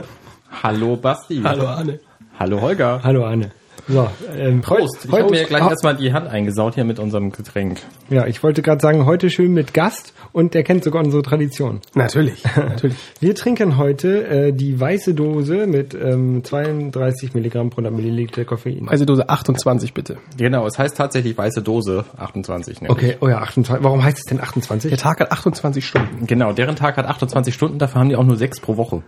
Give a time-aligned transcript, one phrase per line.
[0.63, 1.43] Hallo Basti.
[1.43, 2.01] Hallo Arne.
[2.39, 3.01] Hallo Holger.
[3.03, 3.51] Hallo Anne.
[3.89, 5.05] So, ähm, Prost.
[5.05, 7.79] Ich heute- habe mir gleich Ah, erstmal die Hand eingesaut hier mit unserem Getränk.
[8.09, 11.81] Ja, ich wollte gerade sagen, heute schön mit Gast und der kennt sogar unsere Tradition.
[11.95, 12.97] Natürlich, natürlich.
[13.21, 18.89] Wir trinken heute äh, die weiße Dose mit ähm, 32 Milligramm pro 100 Milliliter Koffein.
[18.89, 20.17] Also Dose 28 bitte.
[20.37, 22.83] Genau, es heißt tatsächlich weiße Dose 28.
[22.83, 22.91] nämlich.
[22.97, 23.85] Okay, oh ja, 28.
[23.85, 24.91] Warum heißt es denn 28?
[24.91, 26.27] Der Tag hat 28 Stunden.
[26.27, 29.03] Genau, deren Tag hat 28 Stunden, dafür haben die auch nur sechs pro Woche.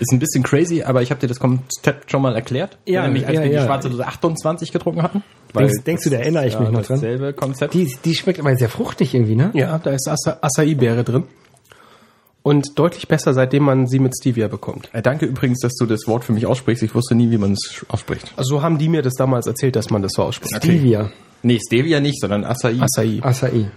[0.00, 2.76] Ist ein bisschen crazy, aber ich habe dir das Konzept schon mal erklärt.
[2.86, 3.60] Ja, nämlich als ja, wir ja.
[3.60, 5.22] die schwarze Dose 28 getrunken hatten.
[5.54, 6.96] Denkst- denkst du, da erinnere ich ja, mich noch dran?
[6.96, 7.72] Dasselbe Konzept.
[7.74, 9.50] Die, die schmeckt aber sehr fruchtig irgendwie, ne?
[9.54, 11.24] Ja, da ist Acai-Beere drin.
[12.42, 14.88] Und deutlich besser, seitdem man sie mit Stevia bekommt.
[14.92, 16.82] Äh, danke übrigens, dass du das Wort für mich aussprichst.
[16.84, 18.32] Ich wusste nie, wie man es ausspricht.
[18.36, 20.54] Also so haben die mir das damals erzählt, dass man das so ausspricht.
[20.56, 21.10] Stevia.
[21.42, 22.76] Nee, Stevia nicht, sondern Acai.
[22.80, 23.18] Acai.
[23.20, 23.70] Acai.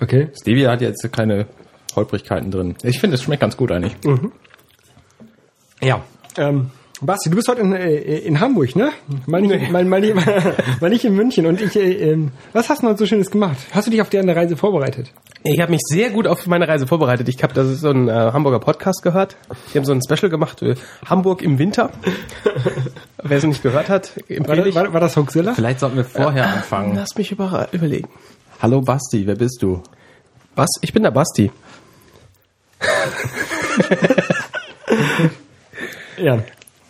[0.00, 0.28] Okay.
[0.40, 1.46] Stevia hat jetzt keine
[1.94, 2.74] Holprigkeiten drin.
[2.82, 3.94] Ich finde, es schmeckt ganz gut eigentlich.
[5.80, 6.02] Ja.
[6.36, 8.90] Ähm, Basti, du bist heute in, äh, in Hamburg, ne?
[9.26, 10.14] Mal nicht, mal, mal, nicht,
[10.80, 11.46] mal nicht in München.
[11.46, 13.56] Und ich, äh, ähm, was hast du heute so Schönes gemacht?
[13.70, 15.12] Hast du dich auf deine Reise vorbereitet?
[15.44, 17.28] Ich habe mich sehr gut auf meine Reise vorbereitet.
[17.28, 19.36] Ich habe das ist so ein äh, Hamburger Podcast gehört.
[19.72, 20.74] Die haben so ein Special gemacht, äh,
[21.06, 21.90] Hamburg im Winter.
[23.22, 24.74] Wer es nicht gehört hat, War, empfehle das- ich.
[24.74, 25.54] war, war das Hoaxilla?
[25.54, 26.96] Vielleicht sollten wir vorher anfangen.
[26.96, 28.08] Lass mich über überlegen.
[28.60, 29.84] Hallo Basti, wer bist du?
[30.56, 30.68] Was?
[30.82, 31.52] Ich bin der Basti.
[36.20, 36.42] Ja.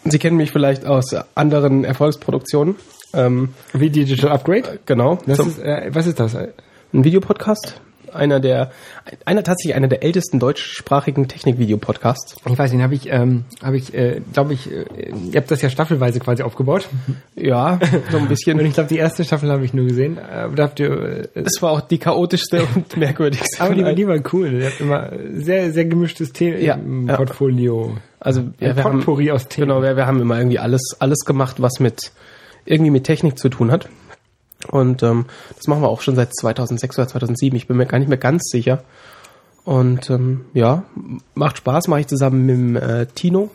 [0.05, 2.77] Sie kennen mich vielleicht aus anderen Erfolgsproduktionen.
[3.15, 4.81] Ähm, Wie Digital Upgrade?
[4.87, 5.19] genau.
[5.27, 6.35] Ist, äh, was ist das?
[6.35, 7.81] ein Videopodcast.
[8.15, 8.71] Einer der,
[9.25, 12.37] einer tatsächlich einer der ältesten deutschsprachigen Technikvideopodcasts.
[12.49, 14.85] Ich weiß nicht, habe ich, ähm, habe ich, äh, glaube ich, äh,
[15.33, 16.89] ihr habt das ja staffelweise quasi aufgebaut.
[17.35, 17.79] Ja,
[18.11, 18.59] so ein Und bisschen.
[18.61, 20.19] ich glaube, die erste Staffel habe ich nur gesehen.
[20.19, 23.63] Aber da habt ihr, äh, Es war auch die chaotischste und merkwürdigste.
[23.63, 24.53] aber die, die war cool.
[24.53, 27.17] Ihr habt immer sehr, sehr gemischtes Thema Ja, im ja.
[27.17, 27.97] Portfolio.
[28.21, 29.69] Also Ein wir haben, Potpourri aus Themen.
[29.69, 32.13] genau, wir, wir haben immer irgendwie alles, alles gemacht, was mit
[32.65, 33.89] irgendwie mit Technik zu tun hat.
[34.71, 35.27] Und ähm,
[35.57, 37.57] das machen wir auch schon seit 2006 oder 2007.
[37.57, 38.83] Ich bin mir gar nicht mehr ganz sicher.
[39.65, 40.85] Und ähm, ja,
[41.35, 43.51] macht Spaß, mache ich zusammen mit dem äh, Tino.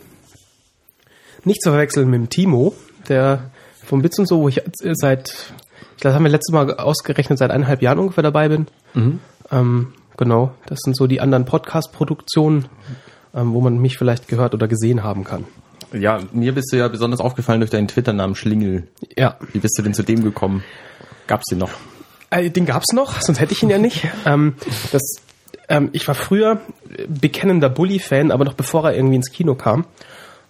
[1.44, 2.74] Nicht zu verwechseln mit dem Timo,
[3.10, 3.52] der
[3.84, 6.74] vom Bits und so, wo ich äh, seit, ich glaube, das haben wir letztes Mal
[6.76, 8.68] ausgerechnet, seit eineinhalb Jahren ungefähr dabei bin.
[9.52, 12.66] Ähm, genau, das sind so die anderen Podcast-Produktionen,
[13.34, 15.46] ähm, wo man mich vielleicht gehört oder gesehen haben kann.
[15.92, 18.88] Ja, mir bist du ja besonders aufgefallen durch deinen Twitter-Namen Schlingel.
[19.16, 20.64] Ja, Wie bist du denn zu dem gekommen?
[21.28, 21.72] Gab's den noch?
[22.30, 24.08] Äh, Den gab's noch, sonst hätte ich ihn ja nicht.
[24.26, 24.56] ähm,
[24.92, 25.02] das,
[25.70, 26.62] ähm, ich war früher
[27.08, 29.86] bekennender Bully-Fan, aber noch bevor er irgendwie ins Kino kam.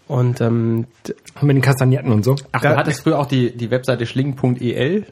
[0.08, 0.86] Und ähm,
[1.42, 2.36] Mit den Kastagnetten und so.
[2.52, 5.06] Ach, Da- du hattest früher auch die, die Webseite schling.el?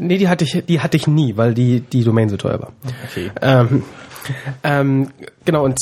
[0.00, 2.72] nee, die hatte ich, die hatte ich nie, weil die die Domain so teuer war.
[3.10, 3.30] Okay.
[3.42, 3.82] Ähm,
[4.62, 5.10] ähm,
[5.44, 5.76] genau und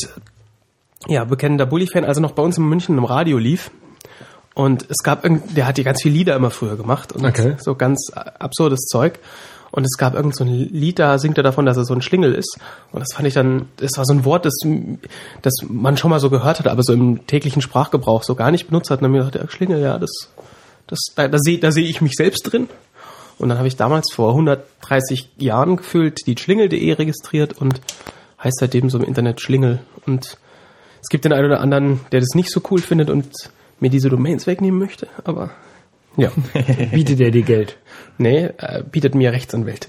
[1.09, 3.71] ja, bekennender Bully-Fan, also noch bei uns in München im Radio lief.
[4.57, 7.57] Und es gab irgend, der hat ja ganz viele Lieder immer früher gemacht und Okay.
[7.59, 9.19] so ganz absurdes Zeug.
[9.71, 12.01] Und es gab irgend so ein Lied, da singt er davon, dass er so ein
[12.01, 12.59] Schlingel ist.
[12.91, 14.55] Und das fand ich dann, das war so ein Wort, das,
[15.43, 18.69] das man schon mal so gehört hat, aber so im täglichen Sprachgebrauch so gar nicht
[18.69, 19.03] benutzt hat.
[19.03, 20.31] Und dann ich gedacht, ja, Schlingel, ja, das,
[20.87, 22.71] das, da, da sehe da seh ich mich selbst drin.
[23.37, 27.83] Und dann habe ich damals vor 130 Jahren gefühlt die schlingel.de registriert und
[28.43, 29.81] heißt seitdem so im Internet Schlingel.
[30.07, 30.39] Und
[31.03, 33.51] es gibt den einen oder anderen, der das nicht so cool findet und
[33.81, 35.51] mir diese Domains wegnehmen möchte, aber
[36.17, 36.31] ja.
[36.93, 37.77] Bietet er dir Geld?
[38.19, 39.89] nee, äh, bietet mir Rechtsanwälte.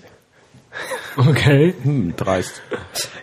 [1.15, 1.73] Okay.
[1.83, 2.61] Hm, dreist.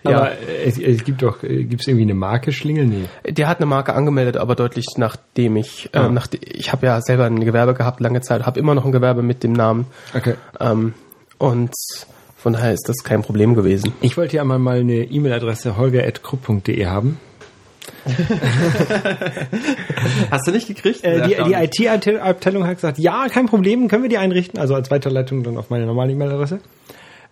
[0.02, 0.16] Ja.
[0.16, 2.86] Aber äh, es, es gibt doch, äh, gibt's irgendwie eine Marke Schlingel?
[2.86, 3.04] Nee.
[3.30, 6.08] Der hat eine Marke angemeldet, aber deutlich nachdem ich, äh, Ah.
[6.08, 9.22] nach, ich habe ja selber ein Gewerbe gehabt lange Zeit, habe immer noch ein Gewerbe
[9.22, 10.34] mit dem Namen Okay.
[10.58, 10.94] ähm,
[11.38, 11.72] und
[12.36, 13.92] von daher ist das kein Problem gewesen.
[14.00, 17.18] Ich wollte ja mal mal eine E-Mail-Adresse holger.krupp.de haben.
[20.30, 21.04] Hast du nicht gekriegt?
[21.04, 24.60] Äh, die die IT-Abteilung hat gesagt, ja, kein Problem, können wir die einrichten.
[24.60, 26.60] Also als Weiterleitung dann auf meine normale E-Mail-Adresse.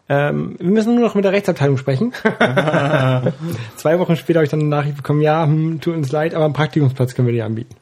[0.09, 2.13] Ähm, wir müssen nur noch mit der Rechtsabteilung sprechen.
[3.77, 6.45] Zwei Wochen später habe ich dann eine Nachricht bekommen, ja, hm, tut uns leid, aber
[6.45, 7.75] einen Praktikumsplatz können wir dir anbieten.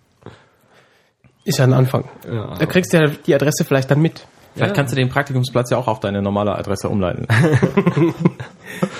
[1.44, 2.04] Ist ja ein Anfang.
[2.30, 2.54] Ja.
[2.58, 4.26] Da kriegst du ja die Adresse vielleicht dann mit.
[4.54, 7.26] Vielleicht kannst du den Praktikumsplatz ja auch auf deine normale Adresse umleiten.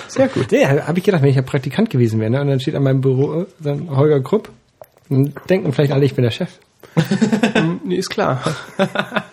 [0.09, 0.53] Sehr gut.
[0.53, 2.41] Ja, habe ich gedacht, wenn ich ja Praktikant gewesen wäre, ne?
[2.41, 4.49] und dann steht an meinem Büro äh, dann Holger Krupp,
[5.09, 6.51] dann denken vielleicht alle, ich bin der Chef.
[7.85, 8.43] Nee, ist klar.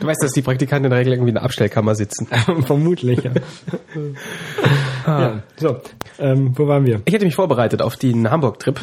[0.00, 2.26] Du weißt, dass die Praktikanten in der Regel irgendwie in der Abstellkammer sitzen.
[2.66, 3.30] Vermutlich, ja.
[5.06, 5.42] ja.
[5.56, 5.76] So,
[6.18, 7.02] ähm, wo waren wir?
[7.04, 8.80] Ich hätte mich vorbereitet auf den Hamburg-Trip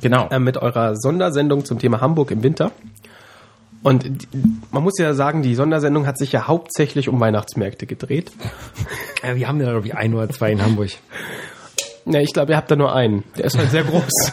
[0.00, 0.28] Genau.
[0.28, 2.70] äh, mit eurer Sondersendung zum Thema Hamburg im Winter.
[3.86, 4.26] Und die,
[4.72, 8.32] man muss ja sagen, die Sondersendung hat sich ja hauptsächlich um Weihnachtsmärkte gedreht.
[9.22, 10.90] Äh, wir haben ja, glaube ich, ein oder zwei in Hamburg.
[12.04, 13.22] Ja, ich glaube, ihr habt da nur einen.
[13.38, 14.32] Der ist halt sehr groß.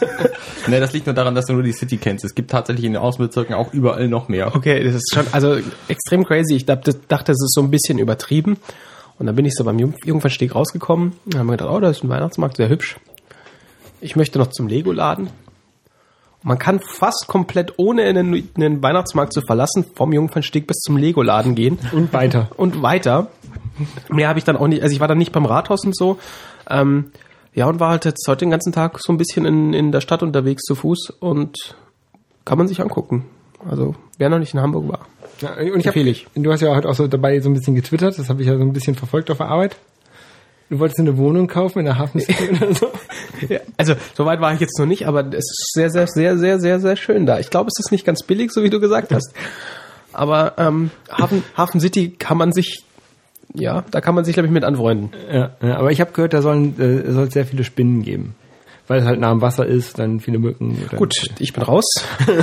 [0.66, 2.24] Ne, das liegt nur daran, dass du nur die City kennst.
[2.24, 4.56] Es gibt tatsächlich in den Außenbezirken auch überall noch mehr.
[4.56, 5.58] Okay, das ist schon, also
[5.88, 6.54] extrem crazy.
[6.54, 8.56] Ich dachte, dachte, es ist so ein bisschen übertrieben.
[9.18, 11.90] Und dann bin ich so beim Jung- Jungfernsteg rausgekommen und haben mir gedacht, oh, da
[11.90, 12.96] ist ein Weihnachtsmarkt, sehr hübsch.
[14.00, 15.28] Ich möchte noch zum Lego-Laden.
[16.46, 20.76] Man kann fast komplett ohne in den, in den Weihnachtsmarkt zu verlassen, vom Jungfernsteg bis
[20.80, 22.50] zum Lego-Laden gehen Und weiter.
[22.58, 23.28] und weiter.
[24.10, 26.18] Mehr habe ich dann auch nicht, also ich war dann nicht beim Rathaus und so.
[26.68, 27.10] Ähm,
[27.54, 30.02] ja, und war halt jetzt heute den ganzen Tag so ein bisschen in, in der
[30.02, 31.76] Stadt unterwegs zu Fuß und
[32.44, 33.24] kann man sich angucken.
[33.68, 35.00] Also, wer noch nicht in Hamburg war.
[35.40, 36.26] Ja, und ich Empfehle ich.
[36.34, 38.56] Du hast ja heute auch so dabei so ein bisschen getwittert, das habe ich ja
[38.56, 39.76] so ein bisschen verfolgt auf der Arbeit.
[40.70, 42.90] Du wolltest eine Wohnung kaufen in der Hafen City oder so.
[43.48, 46.60] Ja, also, soweit war ich jetzt noch nicht, aber es ist sehr, sehr, sehr, sehr,
[46.60, 47.38] sehr, sehr schön da.
[47.38, 49.34] Ich glaube, es ist nicht ganz billig, so wie du gesagt hast.
[50.12, 52.84] Aber ähm, Hafen, Hafen City kann man sich,
[53.52, 55.10] ja, da kann man sich, glaube ich, mit anfreunden.
[55.30, 58.34] Ja, ja, aber ich habe gehört, da sollen äh, soll sehr viele Spinnen geben.
[58.86, 60.78] Weil es halt nah am Wasser ist, dann viele Mücken.
[60.86, 61.84] Oder Gut, ich bin raus.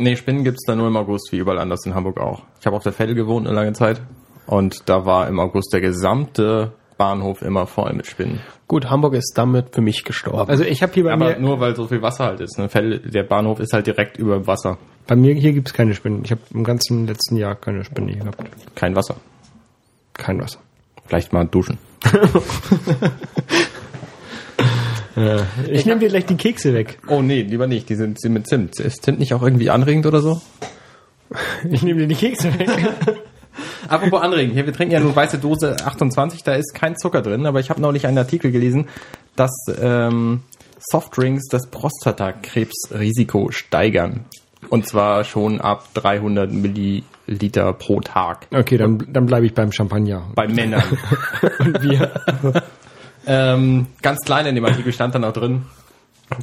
[0.00, 2.44] Nee, Spinnen gibt's da nur im August, wie überall anders in Hamburg auch.
[2.60, 4.00] Ich habe auf der Vettel gewohnt eine lange Zeit
[4.46, 8.40] und da war im August der gesamte Bahnhof immer voll mit Spinnen.
[8.66, 10.50] Gut, Hamburg ist damit für mich gestorben.
[10.50, 12.58] Also ich habe hier bei Aber mir, nur weil so viel Wasser halt ist.
[12.58, 12.68] Ne?
[13.04, 14.76] Der Bahnhof ist halt direkt über dem Wasser.
[15.06, 16.22] bei mir hier gibt's keine Spinnen.
[16.24, 18.44] Ich habe im ganzen letzten Jahr keine Spinne gehabt.
[18.74, 19.16] Kein Wasser.
[20.12, 20.58] Kein Wasser.
[21.06, 21.78] Vielleicht mal duschen.
[25.68, 27.00] Ich nehme dir gleich die Kekse weg.
[27.08, 27.88] Oh nee, lieber nicht.
[27.88, 28.78] Die sind, sind mit Zimt.
[28.78, 30.40] Ist Zimt nicht auch irgendwie anregend oder so?
[31.68, 32.68] Ich nehme dir die Kekse weg.
[33.88, 34.54] Apropos anregend.
[34.54, 36.44] Hier, wir trinken ja nur weiße Dose 28.
[36.44, 37.46] Da ist kein Zucker drin.
[37.46, 38.88] Aber ich habe neulich einen Artikel gelesen,
[39.36, 39.50] dass
[39.80, 40.42] ähm,
[40.78, 44.24] Softdrinks das Prostatakrebsrisiko steigern.
[44.70, 48.48] Und zwar schon ab 300 Milliliter pro Tag.
[48.52, 50.26] Okay, dann, dann bleibe ich beim Champagner.
[50.34, 50.82] Bei Männern.
[51.58, 52.10] Und wir.
[53.26, 55.62] ähm, ganz klein in dem Artikel stand dann auch drin,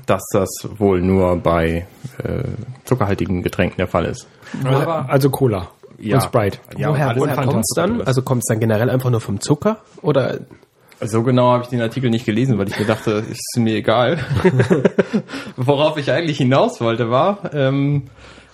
[0.06, 1.86] dass das wohl nur bei
[2.24, 2.44] äh,
[2.86, 4.28] zuckerhaltigen Getränken der Fall ist.
[4.64, 5.70] Aber Also Cola.
[6.00, 6.16] Ja.
[6.16, 6.60] Und Sprite.
[6.78, 8.02] Ja, woher woher kommt es dann?
[8.02, 9.78] Also kommt es dann generell einfach nur vom Zucker?
[10.02, 10.40] Oder
[11.02, 14.18] So genau habe ich den Artikel nicht gelesen, weil ich mir dachte, ist mir egal.
[15.56, 18.04] Worauf ich eigentlich hinaus wollte, war, ähm,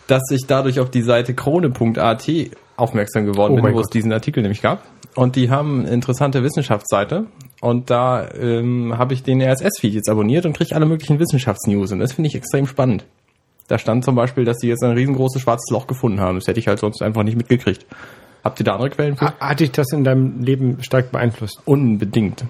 [0.08, 2.30] dass ich dadurch auf die Seite krone.at
[2.78, 3.94] aufmerksam geworden Oh bin, wo es Gott.
[3.94, 4.84] diesen Artikel nämlich gab.
[5.16, 7.26] Und die haben eine interessante Wissenschaftsseite.
[7.60, 11.92] Und da ähm, habe ich den RSS-Feed jetzt abonniert und kriege alle möglichen Wissenschaftsnews.
[11.92, 13.06] Und das finde ich extrem spannend.
[13.72, 16.38] Da stand zum Beispiel, dass sie jetzt ein riesengroßes schwarzes Loch gefunden haben.
[16.38, 17.86] Das hätte ich halt sonst einfach nicht mitgekriegt.
[18.44, 19.28] Habt ihr da andere Quellen für?
[19.28, 21.62] Ha- Hat dich das in deinem Leben stark beeinflusst?
[21.64, 22.44] Unbedingt.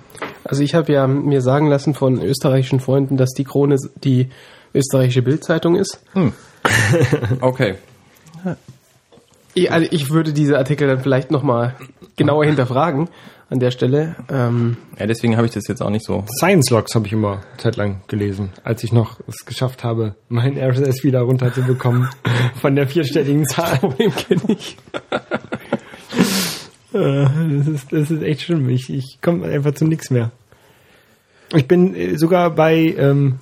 [0.44, 4.29] Also ich habe ja mir sagen lassen von österreichischen Freunden, dass die Krone die
[4.73, 6.03] österreichische Bildzeitung ist.
[7.41, 7.75] Okay.
[9.53, 11.75] Ich, also ich würde diese Artikel dann vielleicht nochmal
[12.15, 13.09] genauer hinterfragen
[13.51, 14.15] an der Stelle.
[14.30, 16.24] Ähm, Ja, deswegen habe ich das jetzt auch nicht so.
[16.39, 21.03] Science Logs habe ich immer zeitlang gelesen, als ich noch es geschafft habe, mein RSS
[21.03, 22.07] wieder runterzubekommen
[22.62, 23.77] von der vierstelligen Zahl.
[23.77, 24.77] Problem kenne ich.
[26.94, 27.25] Äh,
[27.57, 28.68] Das ist, das ist echt schlimm.
[28.68, 30.31] Ich, ich komme einfach zu nichts mehr.
[31.56, 33.40] Ich bin äh, sogar bei ähm,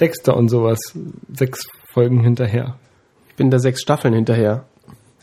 [0.00, 0.78] Dexter und sowas
[1.30, 2.78] sechs Folgen hinterher.
[3.28, 4.64] Ich bin da sechs Staffeln hinterher.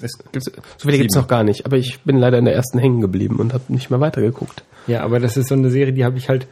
[0.01, 2.79] Es gibt So viele gibt's noch gar nicht, aber ich bin leider in der ersten
[2.79, 4.63] hängen geblieben und habe nicht mehr weitergeguckt.
[4.88, 6.48] Ja, aber das ist so eine Serie, die habe ich halt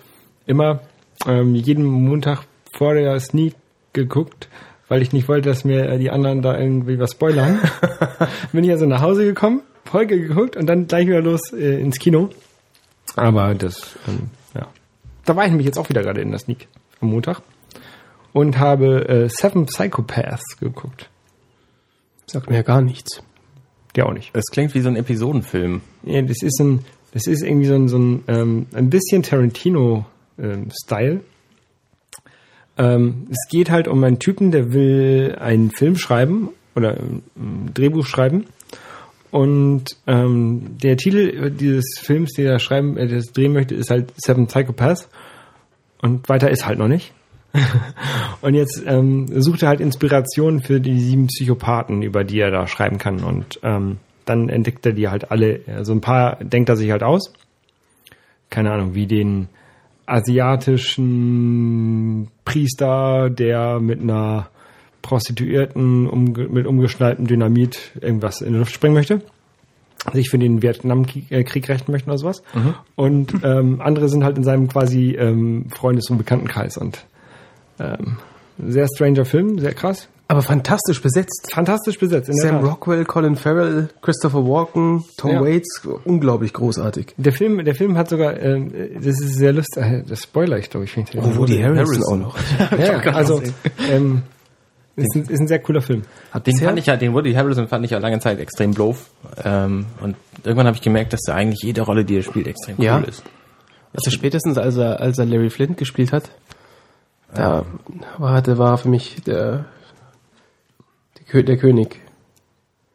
[0.46, 0.82] immer
[1.28, 3.56] ähm, jeden Montag vor der Sneak
[3.94, 4.48] geguckt,
[4.88, 7.60] weil ich nicht wollte, dass mir die anderen da irgendwie was spoilern.
[8.52, 11.98] Bin ich also nach Hause gekommen, Folge geguckt und dann gleich wieder los äh, ins
[11.98, 12.30] Kino.
[13.16, 14.68] Aber das, ähm, ja.
[15.26, 16.68] Da war ich nämlich jetzt auch wieder gerade in der Sneak
[17.02, 17.42] am Montag
[18.34, 21.10] und habe äh, Seven Psychopaths geguckt.
[22.26, 23.24] Sagt mir ja gar nichts.
[23.96, 24.32] Der auch nicht.
[24.34, 25.82] Es klingt wie so ein Episodenfilm.
[26.04, 31.22] Ja, das ist ein, das ist irgendwie so ein, so ein, ähm, ein bisschen Tarantino-Style.
[32.78, 38.06] Ähm, es geht halt um einen Typen, der will einen Film schreiben oder ein Drehbuch
[38.06, 38.46] schreiben.
[39.32, 44.14] Und ähm, der Titel dieses Films, den er schreiben, äh, das drehen möchte, ist halt
[44.18, 45.10] Seven Psychopaths.
[46.02, 47.14] Und weiter ist halt noch nicht.
[48.42, 52.68] und jetzt ähm, sucht er halt Inspiration für die sieben Psychopathen, über die er da
[52.68, 53.24] schreiben kann.
[53.24, 55.62] Und ähm, dann entdeckt er die halt alle.
[55.68, 57.34] Also ein paar denkt er sich halt aus.
[58.50, 59.48] Keine Ahnung, wie den
[60.06, 61.08] asiatischen
[62.46, 64.50] Priester, der mit einer
[65.02, 69.22] Prostituierten umge mit umgeschnalltem Dynamit irgendwas in die Luft springen möchte
[70.14, 72.42] sich für den Vietnamkrieg Krieg rächen möchten oder sowas.
[72.96, 76.78] Und ähm, andere sind halt in seinem quasi ähm, Freundes- und Bekanntenkreis.
[76.78, 77.06] Und
[77.80, 78.18] ähm,
[78.68, 80.08] sehr stranger Film, sehr krass.
[80.32, 81.50] Aber fantastisch besetzt.
[81.52, 82.30] Fantastisch besetzt.
[82.30, 82.64] in der Sam.
[82.64, 85.42] Rockwell, Colin Farrell, Christopher Walken, Tom Ja.
[85.42, 87.16] Waits, unglaublich großartig.
[87.18, 90.70] Der Film, der Film hat sogar, ähm, das ist sehr lustig, äh, das spoiler ich
[90.70, 90.96] glaube ich.
[90.96, 92.38] ich Oh, Woody Harrelson auch noch.
[92.80, 93.42] Ja, also,
[93.92, 94.22] ähm,
[94.96, 96.04] ist ein, ist ein sehr cooler Film.
[96.46, 99.10] Den Sehr- fand ich ja, den Woody Harrelson fand ich ja lange Zeit extrem doof.
[99.44, 102.76] Ähm, und irgendwann habe ich gemerkt, dass er eigentlich jede Rolle, die er spielt, extrem
[102.78, 103.00] cool Ja.
[103.00, 103.24] ist.
[103.96, 106.30] Also spätestens als er, als er Larry Flint gespielt hat,
[107.34, 107.66] da
[108.18, 109.66] war, der war für mich der,
[111.18, 112.00] der, Kö der König.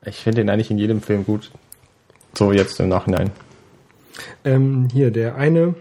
[0.05, 1.51] Ich finde ihn eigentlich in jedem Film gut.
[2.35, 3.31] So jetzt im Nachhinein.
[4.45, 5.75] Ähm, hier, der eine,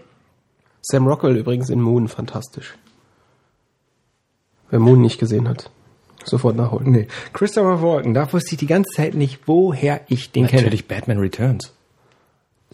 [0.82, 2.74] Sam Rockwell übrigens in Moon fantastisch.
[4.70, 5.70] Wer Moon nicht gesehen hat,
[6.24, 6.90] sofort nachholen.
[6.90, 10.62] nee, Christopher Walken, da wusste ich die ganze Zeit nicht, woher ich den kenne.
[10.62, 11.72] Natürlich Batman Returns.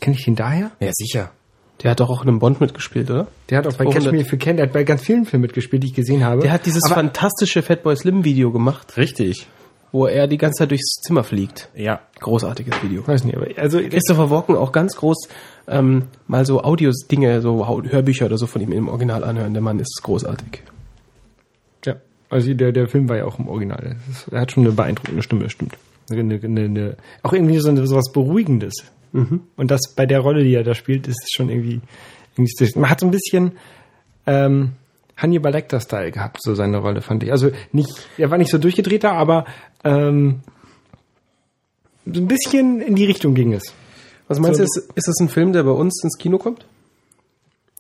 [0.01, 0.71] Kenne ich den daher?
[0.81, 1.31] Ja, sicher.
[1.83, 3.27] Der hat doch auch in einem Bond mitgespielt, oder?
[3.49, 4.03] Der hat auch bei 200.
[4.03, 6.25] Catch Me If You Can, der hat bei ganz vielen Filmen mitgespielt, die ich gesehen
[6.25, 6.43] habe.
[6.43, 9.47] Der hat dieses Aber, fantastische Fatboy Slim Video gemacht, Richtig.
[9.91, 11.71] wo er die ganze Zeit durchs Zimmer fliegt.
[11.75, 12.01] Ja.
[12.21, 13.07] Großartiges Video.
[13.07, 15.29] weiß nicht, aber, also, Christopher Walken auch ganz groß
[15.69, 19.55] ähm, mal so Audios-Dinge, so Hörbücher oder so von ihm im Original anhören.
[19.55, 20.63] Der Mann ist großartig.
[21.87, 21.97] ja,
[22.29, 23.97] also der, der Film war ja auch im Original.
[24.11, 25.79] Ist, er hat schon eine beeindruckende Stimme, das stimmt.
[26.11, 28.75] Eine, eine, eine, auch irgendwie so, eine, so was Beruhigendes.
[29.13, 31.81] Und das bei der Rolle, die er da spielt, ist es schon irgendwie,
[32.37, 33.53] irgendwie man hat so ein bisschen
[34.27, 34.73] ähm,
[35.17, 37.33] Hannibal Lecter-Style gehabt, so seine Rolle, fand ich.
[37.33, 39.45] Also nicht, er war nicht so durchgedrehter, aber
[39.85, 40.41] ähm,
[42.07, 43.73] so ein bisschen in die Richtung ging es.
[44.29, 46.65] Was meinst So- du, ist, ist das ein Film, der bei uns ins Kino kommt?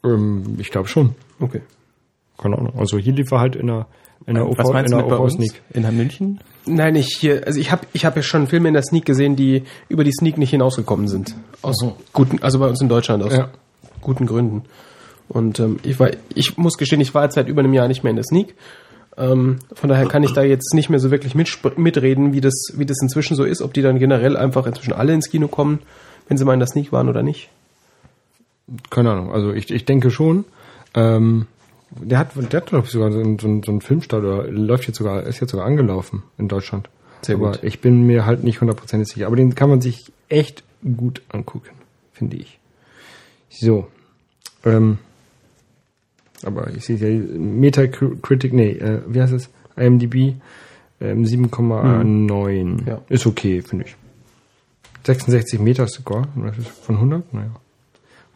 [0.05, 1.15] Ähm, ich glaube schon.
[1.39, 1.61] Okay.
[2.39, 2.75] Keine Ahnung.
[2.79, 3.87] Also hier lief er halt in der
[4.27, 5.35] in der Was meinst in du der mit bei uns?
[5.35, 5.63] Sneak.
[5.73, 6.41] In München?
[6.67, 9.35] Nein, ich hier, also ich habe ich hab ja schon Filme in der Sneak gesehen,
[9.35, 11.35] die über die Sneak nicht hinausgekommen sind.
[11.63, 11.77] Aus
[12.13, 13.49] guten, also bei uns in Deutschland aus Ja.
[14.01, 14.63] guten Gründen.
[15.29, 18.03] Und ähm, ich war, ich muss gestehen, ich war jetzt seit über einem Jahr nicht
[18.03, 18.55] mehr in der Sneak.
[19.17, 22.87] Ähm, von daher kann ich da jetzt nicht mehr so wirklich mitreden, wie das, wie
[22.87, 25.81] das inzwischen so ist, ob die dann generell einfach inzwischen alle ins Kino kommen,
[26.29, 27.49] wenn sie mal in der Sneak waren oder nicht.
[28.91, 29.33] Keine Ahnung.
[29.33, 30.45] Also ich, ich denke schon.
[30.95, 31.47] Ähm,
[31.91, 34.99] der hat, der hat glaube ich sogar so einen, so einen, Filmstart oder läuft jetzt
[34.99, 36.89] sogar, ist jetzt sogar angelaufen in Deutschland.
[37.23, 37.65] Sehr Aber gut.
[37.65, 39.27] ich bin mir halt nicht hundertprozentig sicher.
[39.27, 40.63] Aber den kann man sich echt
[40.97, 41.71] gut angucken,
[42.13, 42.59] finde ich.
[43.51, 43.89] So.
[44.65, 44.99] Ähm,
[46.43, 49.51] aber ich sehe ja Metacritic, nee, äh, wie heißt es?
[49.77, 50.35] IMDb
[51.01, 52.89] ähm, 7,9.
[52.89, 53.01] Ja.
[53.09, 53.97] Ist okay, finde ich.
[55.05, 56.29] 66 Meter Score,
[56.83, 57.51] von 100, naja.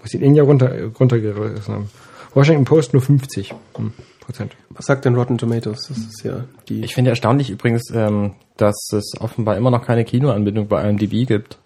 [0.00, 1.90] Muss ich den ja runter, runtergerissen haben.
[2.34, 4.56] Washington Post nur 50 hm, Prozent.
[4.70, 5.86] Was sagt denn Rotten Tomatoes?
[5.88, 6.84] Das ist ja die.
[6.84, 11.58] Ich finde erstaunlich übrigens, ähm, dass es offenbar immer noch keine Kinoanbindung bei IMDb gibt.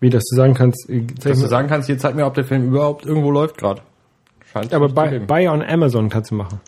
[0.00, 2.44] Wie dass du sagen kannst, äh, Dass du sagen kannst, hier zeig mir, ob der
[2.44, 3.82] Film überhaupt irgendwo läuft gerade.
[4.52, 6.60] Scheint aber bei, bei on Amazon kannst du machen.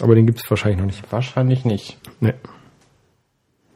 [0.00, 1.10] Aber den gibt es wahrscheinlich noch nicht.
[1.10, 1.98] Wahrscheinlich nicht.
[2.20, 2.34] Nee.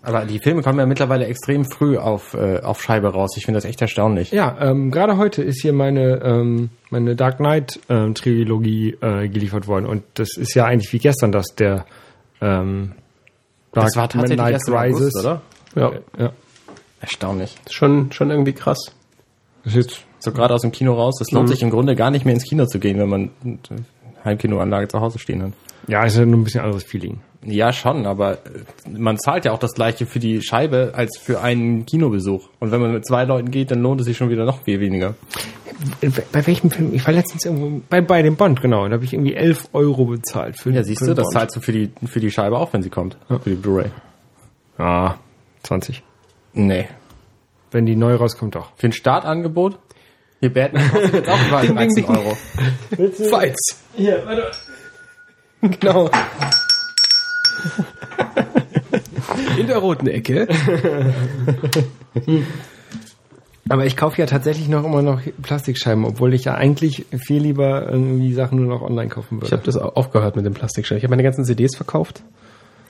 [0.05, 3.37] Aber die Filme kommen ja mittlerweile extrem früh auf, äh, auf Scheibe raus.
[3.37, 4.33] Ich finde das echt erstaunlich.
[4.33, 9.69] Ja, ähm, gerade heute ist hier meine, ähm, meine Dark Knight ähm, Trilogie äh, geliefert
[9.69, 9.87] worden.
[9.87, 11.85] Und das ist ja eigentlich wie gestern, dass der
[12.41, 12.93] ähm,
[13.73, 15.43] Dark Das war tatsächlich Knight erst im August, oder?
[15.77, 16.33] ja, Ja.
[17.01, 17.57] Erstaunlich.
[17.71, 18.79] schon, schon irgendwie krass.
[19.65, 21.21] Das ist jetzt, So gerade aus dem Kino raus.
[21.21, 23.59] Es lohnt sich im Grunde gar nicht mehr ins Kino zu gehen, wenn man eine
[24.25, 25.53] Heimkinoanlage zu Hause stehen hat.
[25.89, 27.21] ja, ist ja nur ein bisschen anderes Feeling.
[27.45, 28.39] Ja, schon, aber äh,
[28.97, 32.49] man zahlt ja auch das gleiche für die Scheibe als für einen Kinobesuch.
[32.61, 34.79] Und wenn man mit zwei Leuten geht, dann lohnt es sich schon wieder noch viel
[34.79, 35.15] weniger.
[36.31, 36.95] Bei welchem Film?
[36.95, 38.87] Ich war letztens irgendwo bei, bei dem Bond, genau.
[38.87, 41.33] Da habe ich irgendwie 11 Euro bezahlt für Ja, siehst für du, das Bond.
[41.35, 43.17] zahlst du für die, für die Scheibe auch, wenn sie kommt.
[43.27, 43.91] Für die Blu-ray.
[44.79, 45.15] Ah,
[45.65, 46.03] 20.
[46.53, 46.87] Nee.
[47.73, 48.71] Wenn die neu rauskommt, doch.
[48.77, 49.79] Für ein Startangebot?
[50.39, 52.37] Hier Batman kostet auch mal 13 Euro.
[53.31, 53.83] Fights.
[53.97, 54.51] Hier, warte.
[55.81, 56.11] Genau.
[59.59, 60.49] In der roten Ecke.
[63.69, 67.89] Aber ich kaufe ja tatsächlich noch immer noch Plastikscheiben, obwohl ich ja eigentlich viel lieber
[67.89, 69.47] irgendwie Sachen nur noch online kaufen würde.
[69.47, 70.99] Ich habe das au- aufgehört mit dem Plastikstein.
[70.99, 72.23] Ich habe meine ganzen CDs verkauft.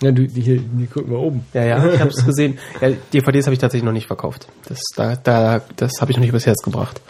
[0.00, 1.44] ja, du, die hier, die gucken wir oben.
[1.52, 2.58] Ja, ja, ich habe es gesehen.
[2.80, 4.48] Ja, DVDs habe ich tatsächlich noch nicht verkauft.
[4.66, 7.00] Das, da, da, das habe ich noch nicht übers Herz gebracht.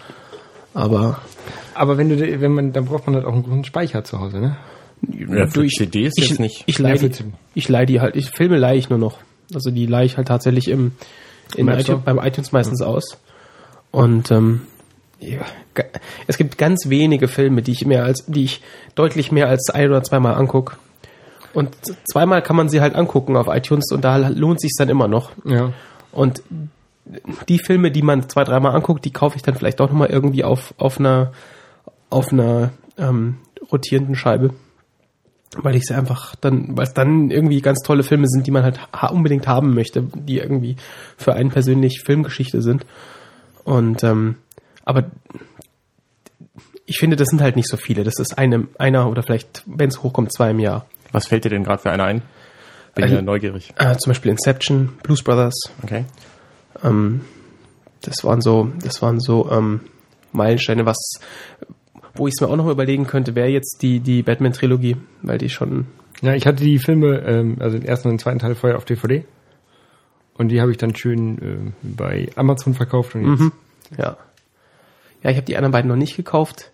[0.75, 1.21] Aber
[1.75, 4.41] Aber wenn du, wenn man, dann braucht man halt auch einen großen Speicher zu Hause,
[4.41, 4.57] ne?
[5.09, 6.65] Ja, für CDs ich, jetzt nicht.
[6.67, 8.17] Ich leihe Ja, die, ich leih die halt.
[8.17, 9.19] Ich Filme leihe ich nur noch.
[9.55, 10.93] Also die leihe ich halt tatsächlich im,
[11.57, 13.19] in Im iTunes, beim iTunes meistens aus.
[13.91, 14.63] Und ähm,
[15.21, 15.41] ja,
[16.27, 18.63] es gibt ganz wenige Filme, die ich mehr als, die ich
[18.95, 20.79] deutlich mehr als ein oder zweimal anguck.
[21.55, 21.75] Und
[22.11, 25.33] zweimal kann man sie halt angucken auf iTunes und da lohnt sich dann immer noch.
[25.45, 25.73] Ja.
[26.11, 26.43] Und
[27.49, 30.45] die Filme, die man zwei, dreimal anguckt, die kaufe ich dann vielleicht auch nochmal irgendwie
[30.45, 31.33] auf, auf einer,
[32.11, 33.37] auf einer ähm,
[33.71, 34.51] rotierenden Scheibe.
[35.57, 38.63] Weil ich sie einfach dann, weil es dann irgendwie ganz tolle Filme sind, die man
[38.63, 40.77] halt ha unbedingt haben möchte, die irgendwie
[41.17, 42.87] für einen persönlich Filmgeschichte sind.
[43.65, 44.37] Und ähm,
[44.85, 45.05] aber
[46.87, 48.05] ich finde, das sind halt nicht so viele.
[48.05, 50.87] Das ist eine, einer oder vielleicht, wenn es hochkommt, zwei im Jahr.
[51.13, 52.23] Was fällt dir denn gerade für einen ein?
[52.95, 53.73] Bin Also- ja neugierig.
[53.77, 55.55] Äh, zum Beispiel Inception, Blues Brothers.
[55.83, 56.05] Okay.
[56.83, 57.23] Ähm,
[58.03, 59.81] das waren so, das waren so ähm,
[60.33, 60.99] Meilensteine, was,
[62.15, 65.49] wo ich es mir auch noch überlegen könnte, wäre jetzt die die Batman-Trilogie, weil die
[65.49, 65.87] schon
[66.21, 68.85] Ja, ich hatte die Filme, ähm, also den ersten und den zweiten Teil vorher auf
[68.85, 69.25] DVD.
[70.35, 73.53] Und die habe ich dann schön ähm, bei Amazon verkauft und jetzt
[73.99, 74.17] Ja.
[75.23, 76.71] Ja, ich habe die anderen beiden noch nicht gekauft.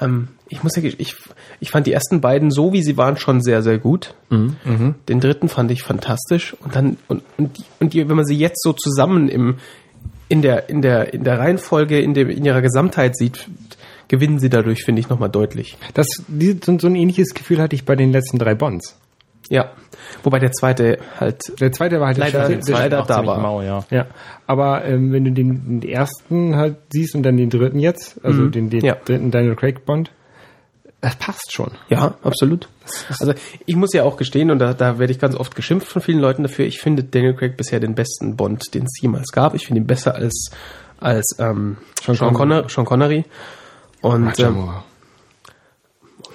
[0.00, 1.16] Ähm, ich muss ja, ich,
[1.60, 4.14] ich fand die ersten beiden so, wie sie waren, schon sehr, sehr gut.
[5.08, 6.54] Den dritten fand ich fantastisch.
[6.60, 9.56] Und dann, und, und, die, und die, wenn man sie jetzt so zusammen im,
[10.28, 13.48] in der, in der, in der Reihenfolge, in dem, in ihrer Gesamtheit sieht,
[14.10, 15.78] gewinnen sie dadurch, finde ich, nochmal deutlich.
[15.94, 18.98] Das, die, so, so ein ähnliches Gefühl hatte ich bei den letzten drei Bonds.
[19.48, 19.72] Ja.
[20.22, 23.30] Wobei der zweite halt, Der zweite war halt der Leider- der leider Auch da ziemlich
[23.30, 23.40] war.
[23.40, 23.84] Mau, ja.
[23.90, 24.06] Ja,
[24.46, 28.46] aber ähm, wenn du den, den ersten halt siehst und dann den dritten jetzt, also
[28.48, 28.96] den, den Ja.
[28.96, 30.10] dritten Daniel Craig Bond,
[31.00, 31.70] das passt schon.
[31.88, 32.68] Ja, absolut.
[33.20, 33.32] Also
[33.64, 36.18] ich muss ja auch gestehen, und da, da werde ich ganz oft geschimpft von vielen
[36.20, 39.54] Leuten dafür, ich finde Daniel Craig bisher den besten Bond, den es jemals gab.
[39.54, 40.50] Ich finde ihn besser als,
[40.98, 42.68] als ähm, Sean, Sean Connery.
[42.68, 43.24] Sean Connery.
[44.02, 44.70] Und ähm,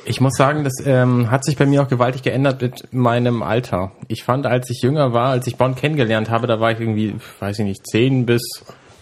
[0.06, 3.92] Ich muss sagen, das ähm, hat sich bei mir auch gewaltig geändert mit meinem Alter.
[4.08, 7.16] Ich fand, als ich jünger war, als ich Bond kennengelernt habe, da war ich irgendwie,
[7.40, 8.42] weiß ich nicht, 10 bis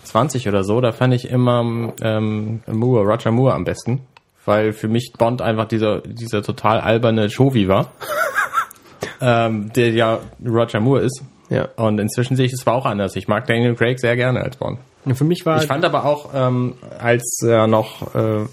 [0.05, 4.01] 20 oder so, da fand ich immer ähm, Moore, Roger Moore am besten.
[4.46, 7.91] Weil für mich Bond einfach dieser, dieser total alberne Chauvi war.
[9.22, 11.24] ähm, der ja Roger Moore ist.
[11.50, 11.70] ja.
[11.77, 13.15] Und inzwischen sehe ich es zwar auch anders.
[13.15, 14.79] Ich mag Daniel Craig sehr gerne als Bond.
[15.13, 18.45] Für mich war Ich fand aber auch, ähm, als er noch, äh,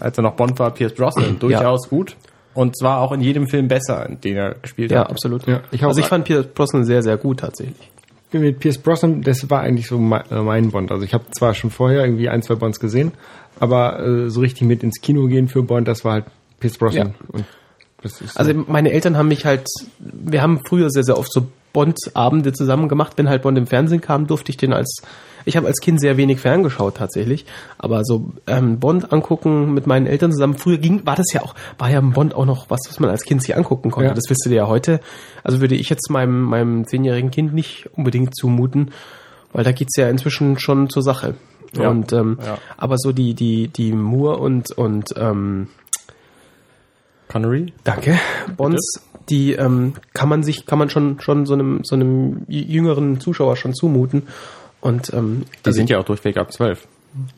[0.00, 2.16] als er noch Bond war, Pierce Brosnan durchaus gut.
[2.54, 5.10] Und zwar auch in jedem Film besser, den er gespielt Ja, hat.
[5.10, 5.46] absolut.
[5.46, 5.88] Ja, ich auch.
[5.88, 7.90] also ich fand Pierce Brosnan sehr, sehr gut tatsächlich.
[8.32, 10.92] mit Pierce Brosnan, das war eigentlich so mein, äh, Bond.
[10.92, 13.12] Also ich habe zwar schon vorher irgendwie ein, zwei Bonds gesehen,
[13.58, 16.24] aber äh, so richtig mit ins Kino gehen für Bond, das war halt
[16.60, 17.14] Pierce Brosnan.
[17.28, 17.44] Und
[18.02, 19.66] das ist Also meine Eltern haben mich halt,
[19.98, 23.14] wir haben früher sehr, sehr oft so Bond-Abende zusammen gemacht.
[23.16, 25.02] Wenn halt Bond im Fernsehen kam, durfte ich den als,
[25.44, 27.44] ich habe als Kind sehr wenig ferngeschaut tatsächlich,
[27.78, 30.56] aber so ähm, Bond angucken mit meinen Eltern zusammen.
[30.56, 33.24] Früher ging, war das ja auch, war ja Bond auch noch was, was man als
[33.24, 34.08] Kind sich angucken konnte.
[34.08, 34.14] Ja.
[34.14, 35.00] Das wisst ihr ja heute.
[35.42, 38.92] Also würde ich jetzt meinem meinem zehnjährigen Kind nicht unbedingt zumuten,
[39.52, 41.34] weil da geht's ja inzwischen schon zur Sache.
[41.76, 41.88] Ja.
[41.88, 42.58] Und ähm, Ja.
[42.76, 45.68] aber so die die die Moore und und ähm,
[47.28, 47.72] Connery?
[47.82, 48.18] Danke.
[48.56, 53.20] Bonds, die ähm, kann man sich, kann man schon schon so einem so einem jüngeren
[53.20, 54.28] Zuschauer schon zumuten.
[54.84, 56.86] Und ähm, Die sind ja auch durchweg ab 12.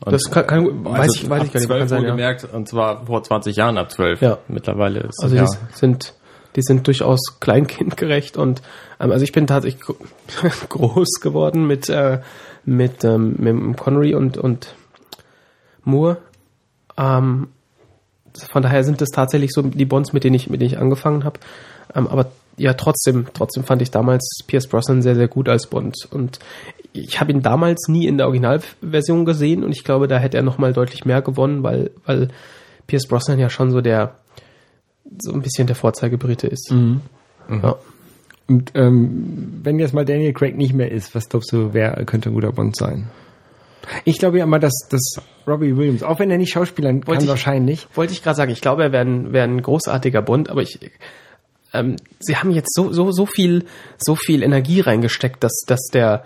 [0.03, 2.09] Und das kann, kann weiß also ich weiß ich gar nicht, 12 kann sein, ja.
[2.09, 4.21] gemerkt, und zwar vor 20 Jahren ab 12.
[4.21, 4.37] Ja.
[4.49, 5.45] Mittlerweile ist Also ja.
[5.45, 6.13] die sind
[6.57, 8.61] die sind durchaus kleinkindgerecht und
[8.99, 9.95] ähm, also ich bin tatsächlich gro-
[10.69, 12.19] groß geworden mit äh,
[12.65, 14.73] mit ähm, mit Connery und und
[15.85, 16.17] Moore.
[16.97, 17.47] Ähm,
[18.51, 21.23] von daher sind das tatsächlich so die Bonds, mit denen ich mit denen ich angefangen
[21.23, 21.39] habe.
[21.95, 25.95] Ähm, aber ja, trotzdem, trotzdem fand ich damals Pierce Brosnan sehr, sehr gut als Bond.
[26.09, 26.39] Und
[26.93, 30.43] ich habe ihn damals nie in der Originalversion gesehen und ich glaube, da hätte er
[30.43, 32.29] noch mal deutlich mehr gewonnen, weil, weil
[32.87, 34.15] Pierce Brosnan ja schon so der,
[35.19, 36.73] so ein bisschen der Vorzeigebrite ist.
[37.49, 37.75] Ja.
[38.47, 42.29] Und ähm, wenn jetzt mal Daniel Craig nicht mehr ist, was glaubst du, wer könnte
[42.29, 43.09] ein guter Bond sein?
[44.05, 47.23] Ich glaube ja immer, dass, dass Robbie Williams, auch wenn er nicht schauspielern kann, Wollte
[47.23, 47.87] ich- wahrscheinlich.
[47.93, 50.79] Wollte ich gerade sagen, ich glaube, er wäre ein, wär ein großartiger Bond, aber ich,
[51.73, 53.65] ähm, sie haben jetzt so, so, so viel,
[53.97, 56.23] so viel Energie reingesteckt, dass, dass der,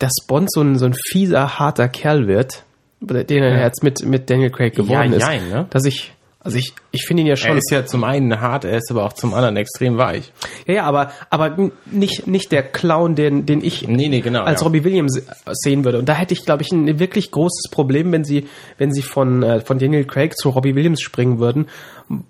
[0.00, 2.64] dass Bond so ein, so ein fieser, harter Kerl wird,
[3.00, 3.64] den er Ja.
[3.64, 5.22] jetzt mit, mit Daniel Craig geworden Ja, ist.
[5.26, 5.66] jein, ne?
[5.70, 7.56] Dass ich, also ich, ich finde ihn ja Er schon.
[7.58, 10.32] ist ja zum einen hart, er ist aber auch zum anderen extrem weich.
[10.66, 14.40] ja, ja, aber, aber nicht, nicht der Clown, den, den ich Nee, nee, genau.
[14.42, 14.66] als ja.
[14.66, 15.20] Robbie Williams
[15.52, 15.98] sehen würde.
[15.98, 19.42] Und da hätte ich, glaube ich, ein wirklich großes Problem, wenn sie, wenn sie von,
[19.42, 21.68] äh, von Daniel Craig zu Robbie Williams springen würden,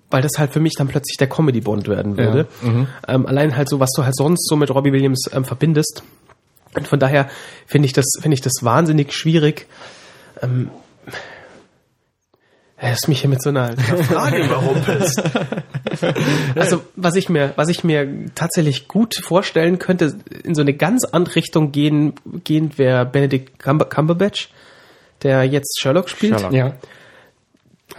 [0.09, 2.47] weil das halt für mich dann plötzlich der Comedy-Bond werden würde.
[3.07, 6.03] Ähm, allein halt so, was du halt sonst so mit Robbie Williams ähm, verbindest.
[6.75, 7.29] Und von daher
[7.65, 9.67] finde ich das, finde ich das wahnsinnig schwierig.
[10.41, 10.71] Ähm,
[12.81, 15.21] er ist mich hier mit so einer Frage überrumpelst.
[16.55, 21.05] Also, was ich mir, was ich mir tatsächlich gut vorstellen könnte, in so eine ganz
[21.05, 24.49] andere Richtung gehen, gehend wäre Benedict Cumber Cumberbatch,
[25.21, 26.39] der jetzt Sherlock spielt.
[26.39, 26.53] Sherlock.
[26.53, 26.73] Ja.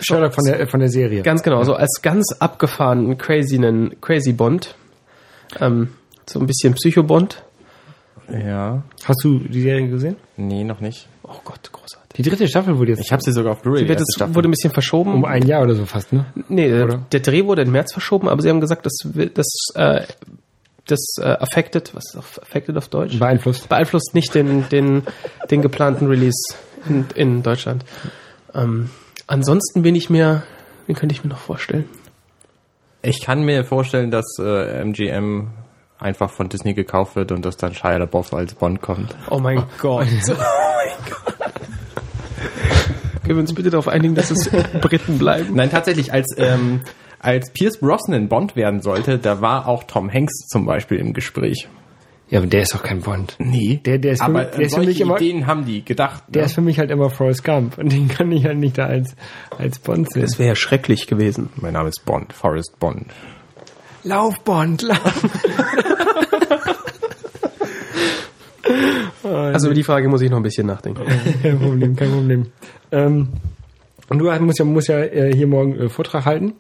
[0.01, 1.23] Sherlock von der, von der Serie.
[1.23, 3.61] Ganz genau, so als ganz abgefahrenen, crazy,
[4.01, 4.75] crazy Bond.
[5.61, 5.91] Ähm,
[6.29, 7.45] so ein bisschen Psycho-Bond.
[8.29, 8.83] Ja.
[9.05, 10.17] Hast du die Serie gesehen?
[10.37, 11.09] Nee, noch nicht.
[11.23, 12.13] Oh Gott, großartig.
[12.17, 13.85] Die dritte Staffel wurde jetzt Ich habe sie sogar auf Blu-ray.
[13.85, 14.35] Die jetzt, Staffel.
[14.35, 15.15] wurde ein bisschen verschoben.
[15.15, 16.27] um ein Jahr oder so fast, ne?
[16.49, 17.03] nee, der- oder?
[17.11, 20.03] der Dreh wurde in März verschoben, aber sie haben gesagt, das wird- das äh,
[20.87, 23.17] das äh, affected, was ist auf, affected auf Deutsch?
[23.19, 23.69] Beeinflusst.
[23.69, 25.03] beeinflusst nicht den, den,
[25.51, 26.55] den geplanten Release
[26.89, 27.85] in, in Deutschland.
[28.53, 28.91] Ähm,
[29.29, 30.43] ansonsten bin ich mir,
[30.89, 31.85] wen könnte ich mir noch vorstellen?
[33.01, 35.49] Ich kann mir vorstellen, dass äh, MGM
[36.03, 39.15] einfach von Disney gekauft wird und dass dann Shia LaBeouf als Bond kommt.
[39.31, 40.07] Oh mein Gott.
[40.29, 41.53] Oh mein Gott.
[43.23, 45.55] Können wir uns bitte darauf einigen, dass es Briten bleiben?
[45.55, 46.81] Nein, tatsächlich, als, ähm,
[47.21, 51.69] als Pierce Brosnan Bond werden sollte, da war auch Tom Hanks zum Beispiel im Gespräch.
[52.31, 53.37] Ja, aber der ist doch kein Bond.
[53.39, 53.81] Nee.
[53.85, 55.85] Der- der ist für aber mich- der ist für solche mich immer- Ideen haben die
[55.85, 56.25] gedacht.
[56.29, 56.47] Der ne?
[56.47, 59.15] ist für mich halt immer Forrest Gump und den kann ich halt nicht da als,
[59.59, 60.23] als Bond sehen.
[60.23, 61.51] Das wäre ja schrecklich gewesen.
[61.57, 63.07] mein Name ist Bond, Forrest Bond.
[64.03, 64.99] Lauf, Bond, lauf.
[69.23, 71.03] Also über die Frage muss ich noch ein bisschen nachdenken.
[71.43, 72.47] kein Problem, kein Problem.
[72.91, 73.29] Ähm,
[74.09, 76.55] und du musst ja, musst ja äh, hier morgen äh, Vortrag halten.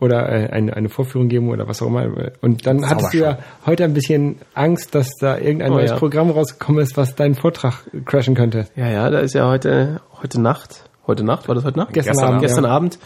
[0.00, 2.06] Oder äh, eine, eine Vorführung geben oder was auch immer.
[2.40, 5.98] Und dann hattest du ja heute ein bisschen Angst, dass da irgendein Oh, neues ja.
[5.98, 8.66] Programm rausgekommen ist, was deinen Vortrag crashen könnte.
[8.76, 11.92] Ja, ja, da ist ja heute, heute Nacht, heute Nacht, war das heute Nacht?
[11.92, 12.28] Gestern Gestern.
[12.28, 12.70] Abend, Gestern ja.
[12.70, 12.98] Abend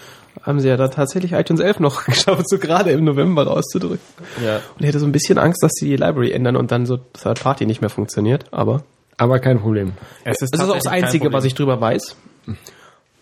[0.44, 4.04] haben sie ja da tatsächlich iTunes 11 noch geschafft, so gerade im November rauszudrücken.
[4.44, 4.56] Ja.
[4.56, 6.98] Und ich hätte so ein bisschen Angst, dass sie die Library ändern und dann so
[6.98, 8.84] Third Party nicht mehr funktioniert, aber
[9.16, 9.92] Aber kein Problem.
[10.24, 12.16] Es das ist auch das Einzige, was ich drüber weiß.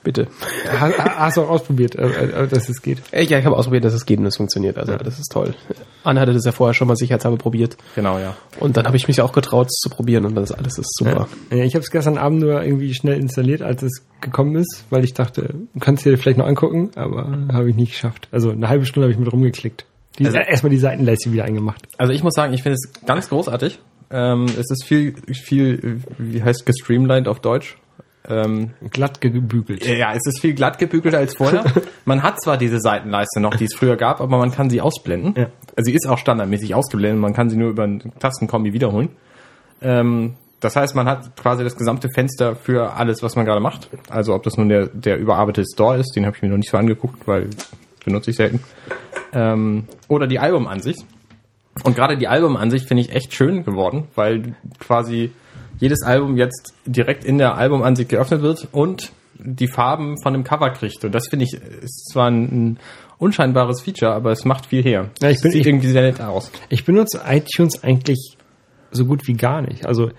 [0.04, 0.26] Bitte.
[0.80, 2.98] Hast, hast du auch ausprobiert, äh, äh, dass es geht?
[3.12, 4.76] Ja, ich habe ausprobiert, dass es geht und es funktioniert.
[4.76, 5.54] Also das ist toll.
[6.02, 7.76] Anne hatte das ja vorher schon mal sicherheitshalber probiert.
[7.94, 8.36] Genau, ja.
[8.58, 11.28] Und dann habe ich mich auch getraut, es zu probieren und das alles ist super.
[11.50, 15.04] Ja, ich habe es gestern Abend nur irgendwie schnell installiert, als es gekommen ist, weil
[15.04, 18.26] ich dachte, du kannst dir vielleicht noch angucken, aber habe ich nicht geschafft.
[18.32, 19.84] Also eine halbe Stunde habe ich mit rumgeklickt.
[20.18, 21.86] Die, Also- erstmal die Seitenleiste wieder eingemacht.
[21.96, 23.78] Also ich muss sagen, ich finde es ganz großartig.
[24.10, 27.78] Ähm, es ist viel, viel, wie heißt gestreamlined auf Deutsch?
[28.28, 29.84] Ähm, Glatt gebügelt.
[29.84, 31.64] ja, es ist viel glatt gebügelter als vorher.
[32.04, 35.34] man hat zwar diese Seitenleiste noch, die es früher gab, aber man kann sie ausblenden.
[35.36, 35.46] Ja.
[35.76, 39.08] Also sie ist auch standardmäßig ausgeblendet, man kann sie nur über einen Tastenkombi wiederholen.
[39.80, 43.90] Ähm, das heißt, man hat quasi das gesamte Fenster für alles, was man gerade macht.
[44.08, 46.70] Also ob das nun der, der überarbeitete Store ist, den habe ich mir noch nicht
[46.70, 47.50] so angeguckt, weil
[48.04, 48.60] benutze ich selten.
[49.32, 51.04] Ähm, oder die Albumansicht.
[51.82, 55.32] Und gerade die Albumansicht finde ich echt schön geworden, weil quasi
[55.82, 60.70] jedes Album jetzt direkt in der Albumansicht geöffnet wird und die Farben von dem Cover
[60.70, 61.04] kriegt.
[61.04, 62.78] Und das finde ich, ist zwar ein, ein
[63.18, 65.10] unscheinbares Feature, aber es macht viel her.
[65.20, 66.52] Ja, ich bin- Sieht ich- irgendwie sehr nett aus.
[66.68, 68.36] Ich benutze iTunes eigentlich
[68.92, 69.84] so gut wie gar nicht.
[69.86, 70.10] Also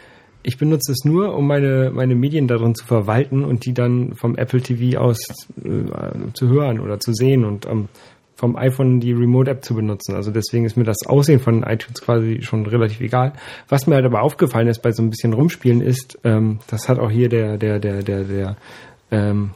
[0.41, 4.36] ich benutze es nur, um meine, meine Medien darin zu verwalten und die dann vom
[4.36, 5.19] Apple TV aus
[5.63, 7.88] äh, zu hören oder zu sehen und ähm,
[8.36, 10.15] vom iPhone die Remote-App zu benutzen.
[10.15, 13.34] Also deswegen ist mir das Aussehen von iTunes quasi schon relativ egal.
[13.69, 17.00] Was mir halt aber aufgefallen ist bei so ein bisschen Rumspielen ist, ähm, das hat
[17.00, 18.58] auch hier der, der, der, der, der
[19.12, 19.52] ähm,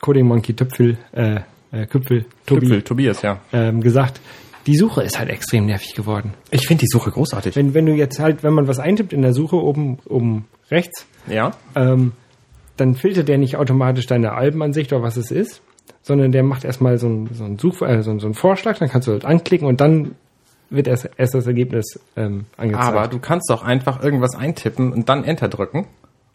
[0.00, 1.40] Coding Monkey Töpfel, äh,
[1.72, 3.40] äh, Küpfel, Tobi, Tüpfel, Tobias, ja.
[3.52, 4.20] ähm, gesagt,
[4.66, 6.34] die Suche ist halt extrem nervig geworden.
[6.50, 7.54] Ich finde die Suche großartig.
[7.56, 11.06] Wenn, wenn du jetzt halt, wenn man was eintippt in der Suche oben, oben rechts,
[11.28, 11.50] Ja.
[11.74, 12.12] ähm,
[12.76, 15.62] dann filtert der nicht automatisch deine Albenansicht oder was es ist,
[16.02, 18.78] sondern der macht erstmal so einen so einen Such, äh, so, einen- so einen Vorschlag,
[18.78, 20.14] dann kannst du halt anklicken und dann
[20.70, 22.84] wird erst, erst das Ergebnis ähm, angezeigt.
[22.86, 25.86] Aber du kannst doch einfach irgendwas eintippen und dann Enter drücken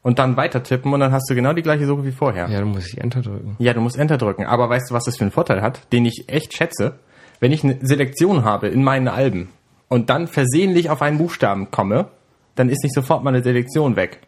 [0.04, 2.48] und dann weiter tippen und dann hast du genau die gleiche Suche wie vorher.
[2.50, 3.56] ja, dann muss ich Enter drücken.
[3.60, 4.46] Ja, du musst Enter drücken.
[4.46, 7.00] Aber weißt du, was das für einen Vorteil hat, den ich echt schätze?
[7.40, 9.50] Wenn ich eine Selektion habe in meinen Alben
[9.90, 12.08] und dann versehentlich auf einen Buchstaben komme,
[12.56, 14.20] dann ist nicht sofort meine Selektion weg.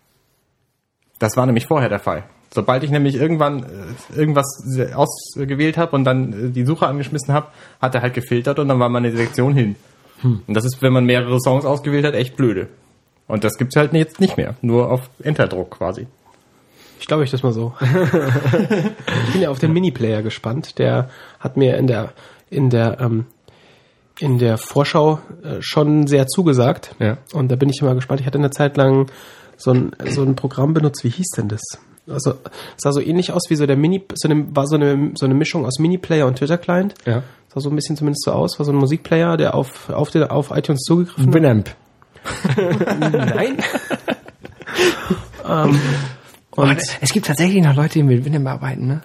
[1.19, 2.23] Das war nämlich vorher der Fall.
[2.51, 4.47] Sobald ich nämlich irgendwann äh, irgendwas
[4.93, 7.47] ausgewählt habe und dann äh, die Suche angeschmissen habe,
[7.81, 9.75] hat er halt gefiltert und dann war meine Selektion hin.
[10.23, 12.67] Und das ist, wenn man mehrere Songs ausgewählt hat, echt blöde.
[13.27, 14.55] Und das gibt's halt jetzt nicht mehr.
[14.62, 16.07] Nur auf Enterdruck quasi.
[16.99, 17.73] Ich glaube ich das mal so.
[17.81, 20.79] ich bin ja auf den Mini-Player gespannt.
[20.79, 21.09] Der
[21.39, 22.12] hat mir in der
[22.49, 23.25] in der ähm,
[24.19, 26.95] in der Vorschau äh, schon sehr zugesagt.
[26.99, 27.19] Ja.
[27.33, 28.19] Und da bin ich immer gespannt.
[28.19, 29.09] Ich hatte eine Zeit lang
[29.55, 31.03] so ein so ein Programm benutzt.
[31.03, 31.62] Wie hieß denn das?
[32.09, 32.35] Also
[32.77, 35.35] sah so ähnlich aus wie so der Mini, so eine, war so eine so eine
[35.35, 36.93] Mischung aus Mini-Player und Twitter-Client.
[37.05, 37.23] Ja.
[37.53, 38.59] Sah so ein bisschen zumindest so aus.
[38.59, 41.69] War so ein Musikplayer, der auf auf, den, auf iTunes zugegriffen Winamp.
[41.69, 41.75] hat.
[42.99, 43.57] Nein.
[45.47, 45.79] ähm,
[46.51, 49.01] und es gibt tatsächlich noch Leute, die mit Winamp arbeiten, ne?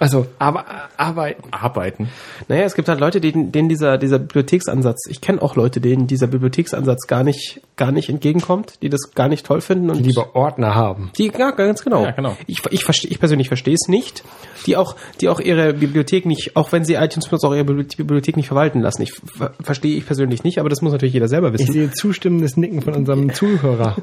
[0.00, 0.64] Also, aber
[0.96, 1.42] arbeiten.
[1.50, 2.08] Arbeiten.
[2.48, 6.06] Naja, es gibt halt Leute, denen, denen dieser, dieser Bibliotheksansatz, ich kenne auch Leute, denen
[6.06, 10.08] dieser Bibliotheksansatz gar nicht, gar nicht entgegenkommt, die das gar nicht toll finden und Die
[10.10, 11.10] lieber Ordner haben.
[11.18, 12.04] die, ja, ganz genau.
[12.04, 12.36] Ja, genau.
[12.46, 14.22] Ich, ich, versteh, ich persönlich verstehe es nicht,
[14.66, 17.96] die auch, die auch ihre Bibliothek nicht, auch wenn sie iTunes benutzen, auch ihre Bibli-
[17.96, 19.02] Bibliothek nicht verwalten lassen.
[19.02, 21.72] Ich ver verstehe ich persönlich nicht, aber das muss natürlich jeder selber Ich wissen.
[21.72, 23.96] sehe zustimmendes Nicken von unserem Zuhörer.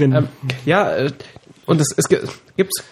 [0.00, 0.28] Ähm,
[0.64, 1.12] ja, äh,
[1.64, 2.28] Und es, es gibt,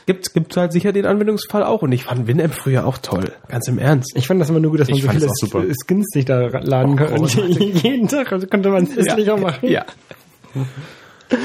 [0.06, 1.82] gibt's, gibt's halt sicher den Anwendungsfall auch.
[1.82, 3.32] Und ich fand Winamp früher auch toll.
[3.48, 4.12] Ganz im Ernst.
[4.14, 5.64] Ich fand das immer nur gut, dass man Ich so viele auch super.
[5.86, 7.40] Skins sich da laden Oh, konnte.
[7.46, 9.68] Jeden Tag konnte man es hässlicher machen.
[9.68, 9.84] Ja.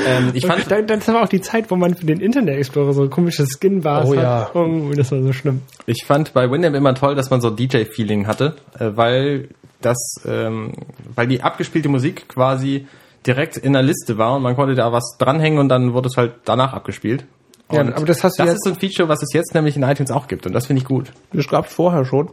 [0.08, 2.94] Ähm, ich fand, dann, ist aber auch die Zeit, wo man für den Internet Explorer
[2.94, 4.24] so komische Skin-Bars Oh hat.
[4.24, 4.50] ja.
[4.56, 5.62] Oh, das war so schlimm.
[5.86, 9.50] ich fand bei Winamp immer toll, dass man so DJ-Feeling hatte, äh, weil
[9.82, 10.74] das, ähm,
[11.14, 12.88] weil die abgespielte Musik quasi
[13.28, 16.18] direkt in der Liste war und man konnte da was dranhängen und dann wurde es
[16.18, 17.26] halt danach abgespielt.
[17.72, 19.54] Ja, Und aber das hast du das jetzt- ist so ein Feature, was es jetzt
[19.56, 21.12] nämlich in iTunes auch gibt und das finde ich gut.
[21.34, 22.30] Das gab's vorher schon.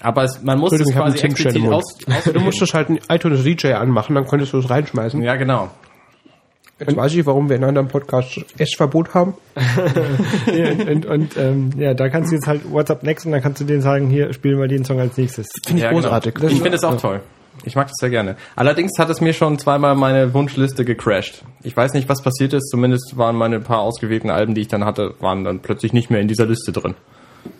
[0.00, 1.74] Aber es, man muss es quasi explizit Mund.
[1.74, 1.98] aus,
[2.32, 5.20] Du musstest halt einen iTunes DJ anmachen, dann konntest du es reinschmeißen.
[5.22, 5.70] Ja, genau.
[6.78, 9.34] Jetzt weiß ich, warum wir in einem Podcast Essverbot haben.
[10.54, 13.42] Ja, und und, und ähm, ja, da kannst du jetzt halt WhatsApp Next und dann
[13.42, 15.48] kannst du denen sagen, hier, spiel mal den Song als nächstes.
[15.66, 16.34] Finde ich ja, großartig.
[16.34, 16.46] Genau.
[16.48, 17.20] Ich finde es auch toll.
[17.64, 18.36] Ich mag das sehr gerne.
[18.56, 21.44] Allerdings hat es mir schon zweimal meine Wunschliste gecrashed.
[21.62, 22.68] Ich weiß nicht, was passiert ist.
[22.70, 26.20] Zumindest waren meine paar ausgewählten Alben, die ich dann hatte, waren dann plötzlich nicht mehr
[26.20, 26.94] in dieser Liste drin.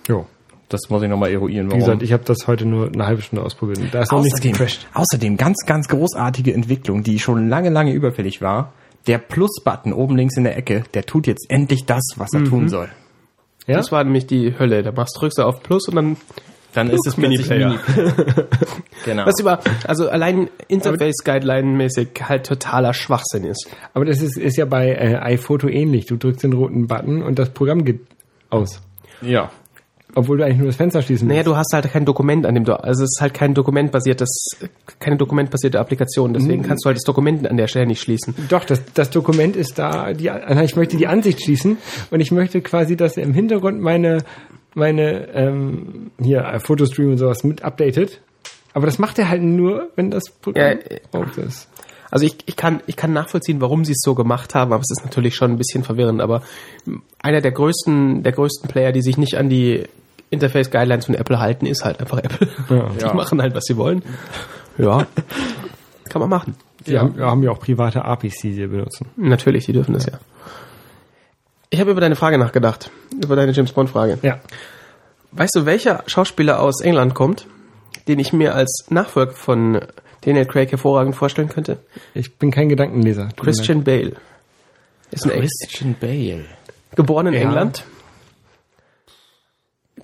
[0.07, 0.27] Jo.
[0.69, 1.67] Das muss ich nochmal eruieren.
[1.67, 1.81] Wie Warum.
[1.81, 3.81] gesagt, ich habe das heute nur eine halbe Stunde ausprobiert.
[3.93, 4.87] Da ist noch nichts außerdem, gecrashed.
[4.93, 8.73] außerdem ganz, ganz großartige Entwicklung, die schon lange, lange überfällig war.
[9.07, 12.69] Der Plus-Button oben links in der Ecke, der tut jetzt endlich das, was er tun
[12.69, 12.91] soll.
[13.67, 13.77] Ja?
[13.77, 14.83] Das war nämlich die Hölle.
[14.83, 16.17] Da machst drückst du auf Plus und dann
[16.75, 17.79] Dann ist es plötzlich Mini-Player.
[17.97, 18.13] Mini.
[19.05, 19.27] genau.
[19.27, 23.69] was über also allein Interface Guideline mäßig halt totaler Schwachsinn ist.
[23.95, 26.07] Aber das ist, ist ja bei äh, iPhoto ähnlich.
[26.07, 28.01] Du drückst den roten Button und das Programm geht
[28.51, 28.81] aus.
[29.23, 29.51] Ja.
[30.15, 31.49] Obwohl du eigentlich nur das Fenster schließen Naja, musst.
[31.49, 34.59] du hast halt kein Dokument an dem du also es ist halt kein dokumentbasiertes
[34.99, 38.35] keine dokumentbasierte Applikation, deswegen kannst du halt das Dokument an der Stelle nicht schließen.
[38.49, 40.13] Doch, das, das Dokument ist da.
[40.13, 41.77] Die, äh, ich möchte die Ansicht schließen
[42.11, 44.19] und ich möchte quasi, dass im Hintergrund meine,
[44.75, 48.21] meine ähm, hier äh, Fotostream und sowas mit updatet.
[48.75, 51.69] Aber das macht er halt nur, wenn das Programm Ja, äh, auf ist.
[52.11, 54.91] Also ich, ich, kann, ich kann nachvollziehen, warum sie es so gemacht haben, aber es
[54.91, 56.21] ist natürlich schon ein bisschen verwirrend.
[56.23, 56.43] Aber
[57.21, 59.85] einer der größten, der größten Player, die sich nicht an die
[60.31, 62.49] Interface Guidelines von Apple halten, ist halt einfach Apple.
[62.71, 62.89] Ja.
[62.99, 63.15] Die Ja.
[63.15, 64.03] machen halt, was sie wollen.
[64.79, 65.07] Ja.
[66.09, 66.55] Kann man machen.
[66.87, 69.09] Die haben, haben ja auch private APIs, die sie benutzen.
[69.17, 70.13] Natürlich, die dürfen das ja.
[71.71, 72.91] Ich habe über deine Frage nachgedacht.
[73.23, 74.19] Über deine James Bond Frage.
[74.23, 74.41] Ja.
[75.33, 77.47] Weißt du, welcher Schauspieler aus England kommt,
[78.09, 79.81] den ich mir als Nachfolger von
[80.23, 81.79] Daniel Craig hervorragend vorstellen könnte?
[82.15, 83.29] Ich bin kein Gedankenleser.
[83.37, 84.13] Christian Bale.
[85.11, 86.45] Ist ein Ex Christian Bale.
[86.97, 87.41] geboren in Ja.
[87.41, 87.85] England.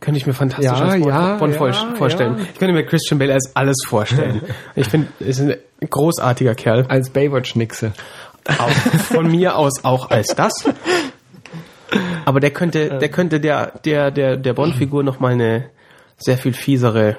[0.00, 2.36] Könnte ich mir fantastisch Ja, als Bond, ja, Bond ja, vorstellen.
[2.38, 2.44] ja.
[2.52, 4.42] Ich könnte mir Christian Bale als alles vorstellen.
[4.74, 5.54] ich finde, er ist ein
[5.88, 6.84] großartiger Kerl.
[6.88, 7.92] Als Baywatch-Nixe.
[8.58, 10.52] Auch von mir aus auch als das.
[12.24, 15.70] Aber der könnte, der könnte der, der, der, der Bond-Figur noch mal eine
[16.16, 17.16] sehr viel fiesere,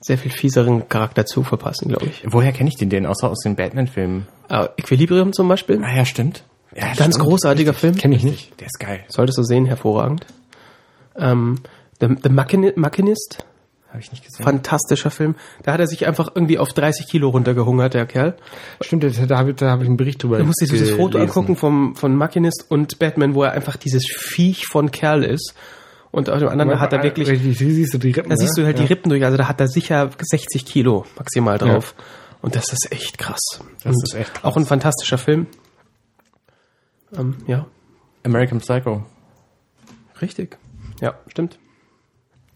[0.00, 2.22] sehr viel fieseren Charakter zu verpassen, glaube ich.
[2.26, 3.06] Woher kenne ich den denn?
[3.06, 4.26] Außer aus den Batman-Filmen.
[4.48, 5.82] Äh, Equilibrium zum Beispiel.
[5.82, 6.44] Ah ja, stimmt.
[6.74, 7.18] Ja, Ganz stimmt.
[7.20, 7.96] großartiger Film.
[7.96, 8.60] Kenne ich nicht.
[8.60, 9.00] Der ist geil.
[9.08, 10.26] Solltest du sehen, hervorragend.
[11.16, 11.60] Ähm,
[12.00, 13.44] The, The Machini- Machinist,
[13.88, 14.44] Habe ich nicht gesehen.
[14.44, 15.36] fantastischer Film.
[15.62, 18.36] Da hat er sich einfach irgendwie auf 30 Kilo runtergehungert, der Kerl.
[18.80, 20.90] Stimmt, da, da habe ich, da hab ich einen Bericht drüber Du musst dir dieses
[20.90, 25.54] Foto angucken vom, von Machinist und Batman, wo er einfach dieses Viech von Kerl ist.
[26.10, 28.30] Und auf dem anderen hat er wirklich, Richtig, hier siehst du die Rippen.
[28.30, 28.84] da siehst du halt ja.
[28.84, 31.94] die Rippen durch, also da hat er sicher 60 Kilo maximal drauf.
[32.42, 33.60] Und das ist echt krass.
[33.82, 34.44] Das und ist echt krass.
[34.44, 35.46] Auch ein fantastischer Film.
[37.16, 37.66] Ähm, ja,
[38.24, 39.04] American Psycho.
[40.20, 40.58] richtig.
[41.00, 41.58] Ja, stimmt.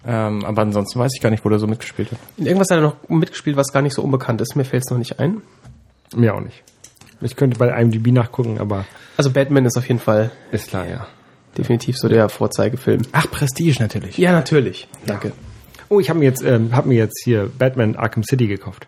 [0.07, 2.19] Ähm, aber ansonsten weiß ich gar nicht, wo der so mitgespielt hat.
[2.39, 4.57] In irgendwas hat er noch mitgespielt, was gar nicht so unbekannt ist.
[4.57, 5.43] Mir fällt es noch nicht ein.
[6.15, 6.63] Mir auch nicht.
[7.21, 8.87] Ich könnte bei IMDb nachgucken, aber
[9.19, 11.07] Also Batman ist auf jeden Fall ist klar, ja.
[11.59, 13.03] definitiv so der Vorzeigefilm.
[13.13, 14.17] Ach, Prestige natürlich.
[14.17, 14.89] Ja, natürlich.
[15.05, 15.33] Danke.
[15.91, 18.87] Oh, ich habe mir jetzt, ähm, hab mir jetzt hier Batman Arkham City gekauft.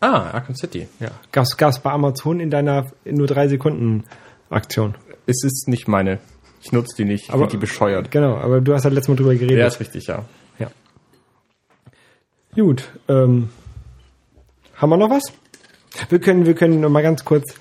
[0.00, 0.86] Ah, Arkham City.
[1.00, 1.08] Ja.
[1.32, 4.04] Gab's, gab's bei Amazon in deiner in nur drei Sekunden
[4.48, 4.94] Aktion.
[5.26, 6.20] Es ist nicht meine.
[6.62, 7.24] Ich nutze die nicht.
[7.24, 8.10] Ich Aber- die bescheuert.
[8.10, 9.58] Genau, aber du hast ja letztes Mal drüber geredet.
[9.58, 10.24] Ja, ist richtig, ja.
[10.58, 10.68] Ja.
[12.54, 13.50] Gut, ähm,
[14.76, 15.22] haben wir noch was?
[16.08, 17.54] Wir können, wir können noch mal ganz kurz,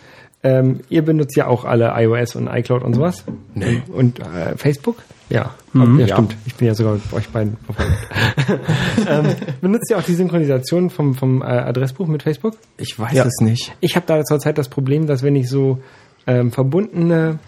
[0.43, 3.23] ähm, ihr benutzt ja auch alle iOS und iCloud und sowas.
[3.53, 3.81] Nee.
[3.91, 4.97] Und äh, Facebook?
[5.29, 5.53] Ja.
[5.73, 6.07] ja, ja.
[6.07, 6.35] stimmt.
[6.45, 7.97] Ich bin ja sogar mit euch beiden befreundet.
[9.09, 12.55] ähm, benutzt ihr auch die Synchronisation vom, vom äh, Adressbuch mit Facebook?
[12.77, 13.25] Ich weiß Ja.
[13.25, 13.75] es nicht.
[13.81, 15.79] Ich habe da zurzeit das Problem, dass wenn ich so
[16.27, 17.39] ähm, verbundene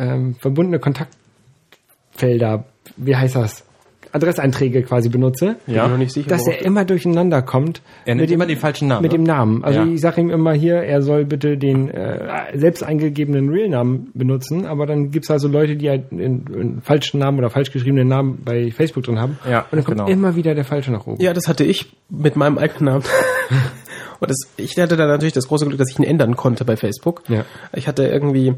[0.00, 2.64] ähm, verbundene Kontaktfelder,
[2.96, 3.64] wie heißt das?
[4.12, 6.28] Adresseinträge quasi benutze, Ich bin noch nicht sicher.
[6.30, 7.80] dass er immer durcheinander kommt.
[8.04, 9.02] Er nimmt immer die falschen Namen.
[9.02, 9.62] Mit dem Namen.
[9.62, 9.86] Also Ja.
[9.86, 14.86] ich sage ihm immer hier, er soll bitte den äh, selbst eingegebenen Real-Namen benutzen, aber
[14.86, 18.72] dann gibt's also Leute, die halt einen, einen falschen Namen oder falsch geschriebenen Namen bei
[18.72, 19.38] Facebook drin haben.
[19.48, 20.10] Ja, und dann kommt genau.
[20.10, 21.22] immer wieder der falsche nach oben.
[21.22, 23.04] Ja, das hatte ich mit meinem eigenen Namen.
[24.20, 26.76] Und das, ich hatte da natürlich das große Glück, dass ich ihn ändern konnte bei
[26.76, 27.22] Facebook.
[27.28, 27.46] Ja.
[27.72, 28.54] Ich hatte irgendwie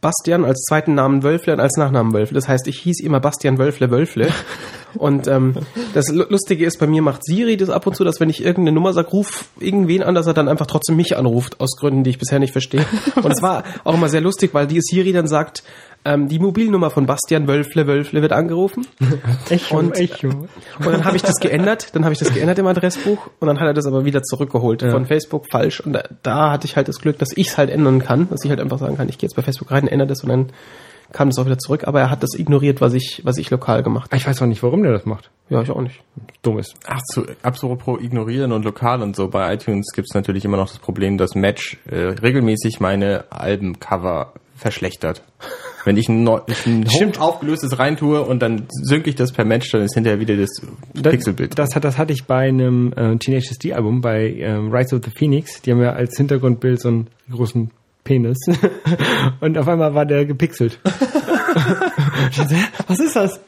[0.00, 2.34] Bastian als zweiten Namen Wölfle und als Nachnamen Wölfle.
[2.36, 4.28] Das heißt, ich hieß immer Bastian Wölfle Wölfle.
[4.94, 5.54] Und ähm,
[5.92, 8.42] das Lu- Lustige ist, bei mir macht Siri das ab und zu, dass wenn ich
[8.42, 12.04] irgendeine Nummer sage, ruf irgendwen an, dass er dann einfach trotzdem mich anruft, aus Gründen,
[12.04, 12.86] die ich bisher nicht verstehe.
[13.16, 15.62] Und es war auch immer sehr lustig, weil die Siri dann sagt,
[16.04, 18.86] ähm, die Mobilnummer von Bastian Wölfle Wölfle wird angerufen.
[19.50, 20.28] Echo, Und- Echo.
[20.28, 20.48] Und
[20.86, 23.66] dann habe ich das geändert, dann habe ich das geändert im Adressbuch und dann hat
[23.66, 25.80] er das aber wieder zurückgeholt von Facebook falsch.
[25.80, 28.44] Und da, da hatte ich halt das Glück, dass ich es halt ändern kann, dass
[28.44, 30.46] ich halt einfach sagen kann, ich gehe jetzt bei Facebook rein, ändere das und dann
[31.10, 31.84] kam das auch wieder zurück.
[31.88, 34.16] Aber er hat das ignoriert, was ich, was ich lokal gemacht habe.
[34.18, 35.30] Ich weiß auch nicht, warum der das macht.
[35.48, 36.00] Ja, ich auch nicht.
[36.42, 36.74] Dumm ist.
[36.86, 39.28] Ach, zu, apropos ignorieren und lokal und so.
[39.28, 45.22] Bei iTunes gibt's natürlich immer noch das Problem, dass Match äh, regelmäßig meine Albencover verschlechtert.
[45.88, 49.70] Wenn ich ein, neu, ein hoch aufgelöstes reintue und dann synke ich das per Match,
[49.70, 50.50] dann ist hinterher wieder das
[50.92, 51.58] Das, Pixelbild.
[51.58, 55.02] das, hat, das hatte ich bei einem äh, Teenage D Album, bei ähm, Rise of
[55.02, 55.62] the Phoenix.
[55.62, 57.70] Die haben ja als Hintergrundbild so einen großen
[58.04, 58.36] Penis.
[59.40, 60.78] Und auf einmal war der gepixelt.
[62.86, 63.40] Was ist das?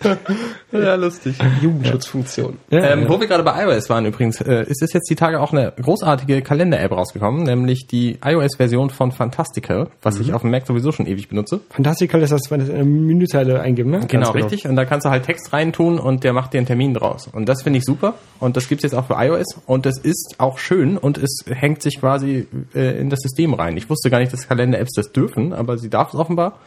[0.73, 1.37] ja, lustig.
[1.61, 2.59] Jugendschutzfunktion.
[2.71, 3.09] Ja, ähm, ja.
[3.09, 5.73] Wo wir gerade bei iOS waren übrigens, äh, ist es jetzt die Tage auch eine
[5.81, 11.07] großartige Kalender-App rausgekommen, nämlich die iOS-Version von Fantastical, was ich auf dem Mac sowieso schon
[11.07, 11.61] ewig benutze.
[11.71, 14.01] Fantastical ist das, wenn es eine Menüzeile eingeben, ne?
[14.07, 14.69] Genau, Ganz richtig.
[14.69, 17.29] Und da kannst du halt Text reintun und der macht dir einen Termin draus.
[17.33, 18.15] Und das finde ich super.
[18.39, 19.59] Und das gibt's jetzt auch für iOS.
[19.67, 23.77] Und das ist auch schön und es hängt sich quasi äh, in das System rein.
[23.77, 26.59] Ich wusste gar nicht, dass Kalender-Apps das dürfen, aber sie darf es offenbar.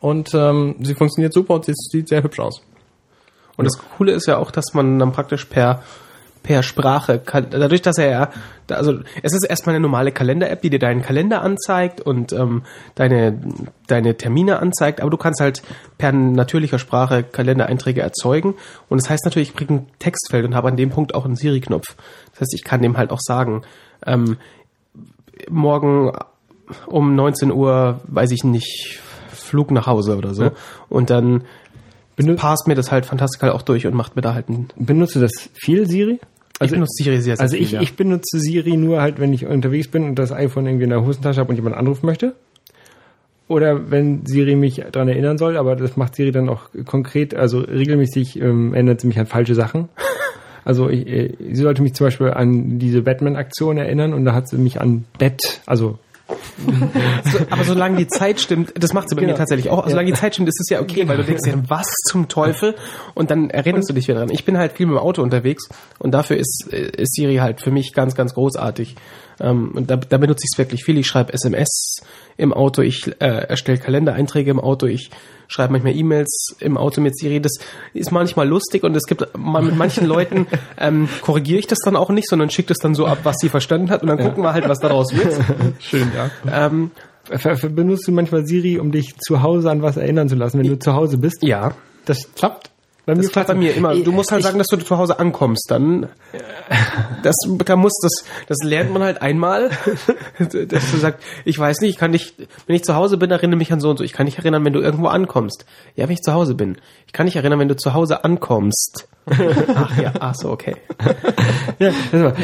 [0.00, 2.62] Und ähm, sie funktioniert super und sie sieht sehr hübsch aus.
[3.56, 5.82] Und das Coole ist ja auch, dass man dann praktisch per
[6.42, 8.30] per Sprache kann, dadurch, dass er ja,
[8.70, 12.62] also es ist erstmal eine normale Kalender-App, die dir deinen Kalender anzeigt und ähm,
[12.94, 13.38] deine
[13.86, 15.62] deine Termine anzeigt, aber du kannst halt
[15.98, 18.54] per natürlicher Sprache Kalendereinträge erzeugen
[18.88, 21.36] und das heißt natürlich, ich kriege ein Textfeld und habe an dem Punkt auch einen
[21.36, 21.96] Siri-Knopf.
[22.30, 23.62] Das heißt, ich kann dem halt auch sagen,
[24.06, 24.38] ähm,
[25.50, 26.12] morgen
[26.86, 29.00] um 19 Uhr, weiß ich nicht,
[29.48, 30.44] Flug nach Hause oder so.
[30.44, 30.52] Ja.
[30.88, 31.42] Und dann
[32.16, 34.68] Benut- passt mir das halt fantastisch auch durch und macht mir da halt ein.
[34.76, 36.20] Benutzt du das viel, Siri?
[36.60, 37.80] Also ich benutze Siri sehr, sehr Also viel, ich, ja.
[37.80, 41.04] ich benutze Siri nur halt, wenn ich unterwegs bin und das iPhone irgendwie in der
[41.04, 42.34] Hosentasche habe und jemand anrufen möchte.
[43.46, 47.60] Oder wenn Siri mich daran erinnern soll, aber das macht Siri dann auch konkret, also
[47.60, 49.88] regelmäßig ähm, erinnert sie mich an falsche Sachen.
[50.64, 54.50] Also ich, äh, sie sollte mich zum Beispiel an diese Batman-Aktion erinnern und da hat
[54.50, 55.98] sie mich an Bett, also
[57.32, 59.32] So, aber solange die Zeit stimmt, das macht sie bei Genau.
[59.32, 59.78] mir tatsächlich auch.
[59.78, 59.90] Also Ja.
[59.92, 62.74] solange die Zeit stimmt, ist es ja okay, weil du denkst dir, was zum Teufel?
[63.14, 64.30] Und dann erinnerst du dich wieder dran.
[64.30, 67.60] Ich bin halt viel mit dem Auto unterwegs und dafür ist, äh, ist Siri halt
[67.60, 68.96] für mich ganz, ganz großartig.
[69.40, 70.98] Ähm, und da, da benutze ich es wirklich viel.
[70.98, 72.00] Ich schreibe SMS
[72.36, 75.10] im Auto, ich äh, erstelle Kalendereinträge im Auto, ich
[75.48, 77.40] schreibe manchmal E-Mails im Auto mit Siri.
[77.40, 77.52] Das
[77.94, 80.46] ist manchmal lustig und es gibt mal mit manchen Leuten
[80.78, 83.48] ähm, korrigiere ich das dann auch nicht, sondern schicke das dann so ab, was sie
[83.48, 85.34] verstanden hat und dann gucken wir halt, was daraus wird.
[85.80, 86.30] schön, ja.
[86.66, 86.90] Ähm,
[87.74, 90.78] Benutzt du manchmal Siri, um dich zu Hause an was erinnern zu lassen, wenn du
[90.78, 91.42] zu Hause bist?
[91.42, 91.74] ja,
[92.06, 92.67] Das klappt.
[93.08, 93.94] Bei Das klappt bei mir immer.
[93.96, 95.64] Du musst halt ich- sagen, dass du zu Hause ankommst.
[95.70, 96.08] Dann,
[97.22, 99.70] das, da muss das, das lernt man halt einmal,
[100.38, 102.34] dass du sagst, ich weiß nicht, ich kann dich,
[102.66, 104.04] wenn ich zu Hause bin, erinnere mich an so und so.
[104.04, 105.64] Ich kann dich erinnern, wenn du irgendwo ankommst.
[105.96, 106.76] Ja, wenn ich zu Hause bin.
[107.06, 109.08] Ich kann dich erinnern, wenn du zu Hause ankommst.
[109.74, 110.76] Ach ja, ach so, okay.
[111.78, 112.34] Ja, war,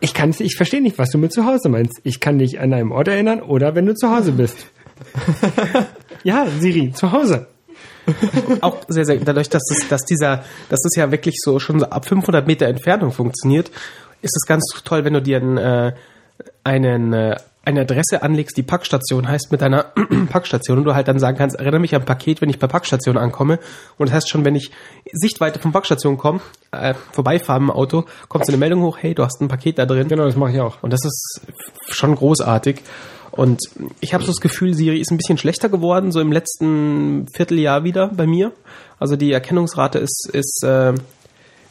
[0.00, 2.00] ich kann ich verstehe nicht, was du mit zu Hause meinst.
[2.02, 4.56] Ich kann dich an einem Ort erinnern oder wenn du zu Hause bist.
[6.24, 7.46] ja, Siri, zu Hause.
[8.60, 11.86] Auch sehr, sehr, dadurch, dass es, dass dieser, dass es ja wirklich so schon so
[11.86, 13.70] ab 500 Meter Entfernung funktioniert,
[14.22, 15.92] ist es ganz toll, wenn du dir einen, äh,
[16.64, 19.92] einen, äh, eine Adresse anlegst, die Packstation heißt mit deiner
[20.30, 22.66] Packstation und du halt dann sagen kannst, erinnere mich an ein Paket, wenn ich bei
[22.66, 23.58] Packstation ankomme.
[23.98, 24.70] Und das heißt schon, wenn ich
[25.12, 26.40] Sichtweite von Packstation komme,
[26.72, 29.86] äh, vorbeifahre im Auto, kommt so eine Meldung hoch, hey, du hast ein Paket da
[29.86, 30.08] drin.
[30.08, 30.82] Genau, das mache ich auch.
[30.82, 31.42] Und das ist
[31.90, 32.82] schon großartig.
[33.30, 33.60] Und
[34.00, 37.84] ich habe so das Gefühl, Siri ist ein bisschen schlechter geworden, so im letzten Vierteljahr
[37.84, 38.52] wieder bei mir.
[38.98, 40.94] Also die Erkennungsrate ist, ist äh,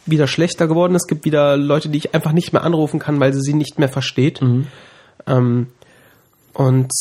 [0.06, 0.96] wieder schlechter geworden.
[0.96, 3.78] Es gibt wieder Leute, die ich einfach nicht mehr anrufen kann, weil sie sie nicht
[3.78, 4.42] mehr versteht.
[5.28, 5.68] Ähm,
[6.54, 6.92] und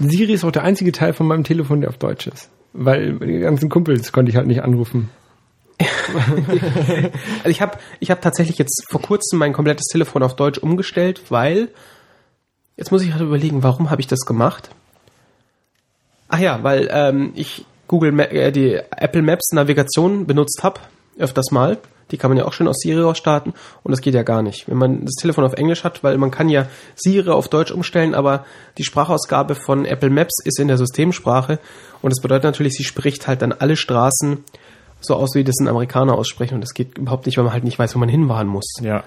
[0.00, 2.50] Siri ist auch der einzige Teil von meinem Telefon, der auf Deutsch ist.
[2.72, 5.10] Weil die ganzen Kumpels konnte ich halt nicht anrufen.
[6.08, 11.22] Also ich habe ich hab tatsächlich jetzt vor kurzem mein komplettes Telefon auf Deutsch umgestellt,
[11.28, 11.68] weil
[12.78, 14.70] jetzt muss ich halt überlegen, warum habe ich das gemacht?
[16.28, 20.80] Ach ja, weil ähm, ich Google Ma äh, die Apple Maps Navigation benutzt habe
[21.18, 21.78] öfters mal.
[22.10, 23.52] Die kann man ja auch schön aus Siri raus starten
[23.82, 24.66] und das geht ja gar nicht.
[24.66, 28.14] Wenn man das Telefon auf Englisch hat, weil man kann ja Siri auf Deutsch umstellen,
[28.14, 28.46] aber
[28.78, 31.58] die Sprachausgabe von Apple Maps ist in der Systemsprache
[32.00, 34.42] und das bedeutet natürlich, sie spricht halt dann alle Straßen
[35.00, 37.64] so aus, wie das ein Amerikaner aussprechen und das geht überhaupt nicht, weil man halt
[37.64, 38.72] nicht weiß, wo man hinfahren muss.
[38.80, 39.04] Ja.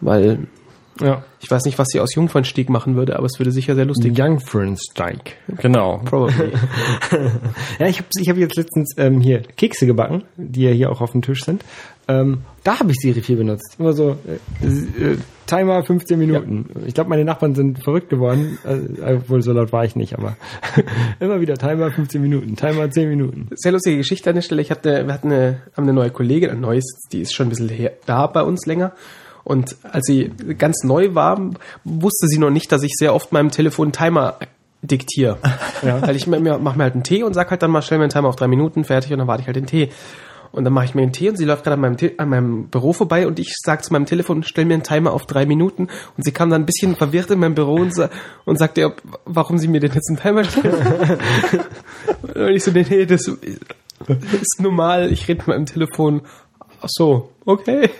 [0.00, 0.46] Weil
[1.00, 1.24] Ja.
[1.40, 4.12] Ich weiß nicht, was sie aus Jungfernstieg machen würde, aber es würde sicher sehr lustig.
[4.78, 5.36] Steig.
[5.58, 5.98] Genau.
[6.04, 6.52] Probably.
[7.78, 11.00] Ja, ich habe ich hab jetzt letztens ähm, hier Kekse gebacken, die ja hier auch
[11.00, 11.64] auf dem Tisch sind.
[12.08, 13.76] Ähm, da habe ich Siri viel benutzt.
[13.78, 15.16] Immer so äh, äh,
[15.46, 16.66] Timer 15 Minuten.
[16.86, 20.36] Ich glaube, meine Nachbarn sind verrückt geworden, äh, obwohl so laut war ich nicht, aber
[21.20, 23.48] immer wieder Timer 15 Minuten, Timer 10 Minuten.
[23.54, 24.62] sehr lustige Geschichte an der Stelle.
[24.62, 27.50] Ich hatte, wir hatten eine, haben eine neue Kollegin, ein neues, die ist schon ein
[27.50, 28.92] bisschen her, da bei uns länger.
[29.44, 31.40] Und als sie ganz neu war,
[31.84, 34.36] wusste sie noch nicht, dass ich sehr oft meinem Telefon einen Timer
[34.82, 35.38] diktiere.
[35.82, 36.00] Ja.
[36.00, 37.98] Weil ich mir, mir mach mir halt einen Tee und sag halt dann mal, stell
[37.98, 39.88] mir einen Timer auf drei Minuten, fertig, und dann warte ich halt den Tee.
[40.52, 42.28] Und dann mache ich mir einen Tee und sie läuft gerade an meinem, Te- an
[42.28, 45.44] meinem Büro vorbei und ich sag zu meinem Telefon, stell mir einen Timer auf drei
[45.44, 45.88] Minuten.
[46.16, 48.10] Und sie kam dann ein bisschen verwirrt in mein Büro und, sa
[48.44, 51.18] und sagte, ob- warum sie mir denn jetzt einen Timer stellen.
[52.34, 56.20] und ich so, nee, nee, das ist normal, ich rede mit meinem Telefon.
[56.80, 57.90] Ach so, okay.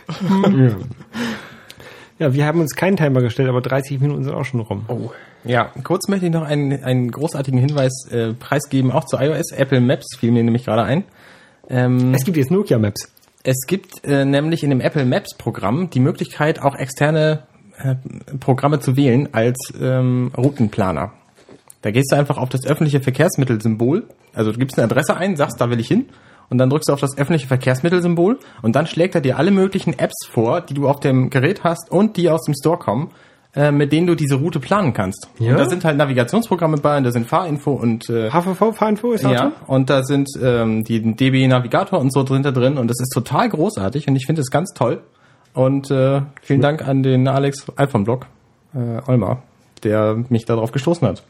[2.18, 4.84] Ja, wir haben uns keinen Timer gestellt, aber 30 Minuten sind auch schon rum.
[4.88, 5.10] Oh.
[5.44, 9.50] Ja, kurz möchte ich noch einen, einen großartigen Hinweis äh, preisgeben, auch zu iOS.
[9.52, 11.04] Apple Maps fiel mir nämlich gerade ein.
[11.68, 13.12] Ähm, Es gibt jetzt Nokia Maps.
[13.42, 17.42] Es gibt äh, nämlich in dem Apple Maps Programm die Möglichkeit, auch externe
[17.78, 17.96] äh,
[18.38, 21.12] Programme zu wählen als ähm, Routenplaner.
[21.80, 25.60] Da gehst du einfach auf das öffentliche Verkehrsmittelsymbol, also du gibst eine Adresse ein, sagst,
[25.60, 26.06] da will ich hin,
[26.52, 29.98] und dann drückst du auf das öffentliche Verkehrsmittelsymbol und dann schlägt er dir alle möglichen
[29.98, 33.10] Apps vor, die du auf dem Gerät hast und die aus dem Store kommen,
[33.56, 35.30] äh, mit denen du diese Route planen kannst.
[35.38, 35.52] Ja?
[35.52, 39.32] Und da sind halt Navigationsprogramme bei, und da sind Fahrinfo und äh, HVV-Fahrinfo ist auch
[39.32, 39.52] ja, drin?
[39.66, 43.14] und da sind ähm, die DB Navigator und so drin, da drin und das ist
[43.14, 45.00] total großartig und ich finde es ganz toll.
[45.54, 48.26] Und äh, vielen Dank an den Alex Alphon Blog,
[48.74, 49.42] äh, Olmer,
[49.84, 51.22] der mich darauf gestoßen hat.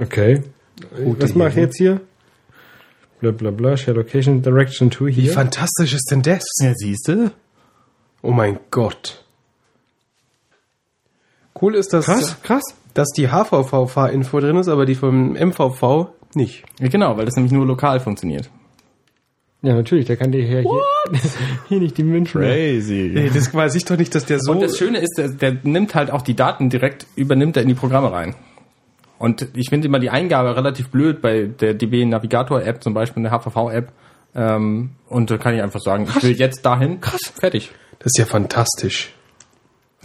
[0.00, 0.42] Okay.
[1.20, 2.00] Was mache ich jetzt hier?
[3.24, 5.32] Bla bla bla, Share Location, Direction to Wie hier.
[5.32, 6.44] fantastisch ist denn das?
[6.60, 7.30] Ja, siehst du?
[8.20, 9.24] Oh mein Gott.
[11.60, 12.62] Cool ist, dass, Krass, krass.
[12.92, 16.64] dass die HVV-Fahrinfo drin ist, aber die vom MVV nicht.
[16.80, 18.50] Ja, genau, weil das nämlich nur lokal funktioniert.
[19.62, 21.20] Ja, natürlich, der kann dir hier, hier,
[21.68, 22.42] hier nicht die München.
[22.42, 23.10] Crazy.
[23.14, 24.52] Nee, das weiß ich doch nicht, dass der so...
[24.52, 27.68] Und das Schöne ist, der, der nimmt halt auch die Daten direkt, übernimmt er in
[27.68, 28.34] die Programme rein.
[29.18, 33.24] Und ich finde immer die Eingabe relativ blöd bei der DB Navigator App, zum Beispiel
[33.24, 33.92] in der HVV App.
[34.34, 37.00] Ähm, und da kann ich einfach sagen, ich will jetzt dahin.
[37.00, 37.32] Krass.
[37.38, 37.70] Fertig.
[38.00, 39.12] das ist ja fantastisch.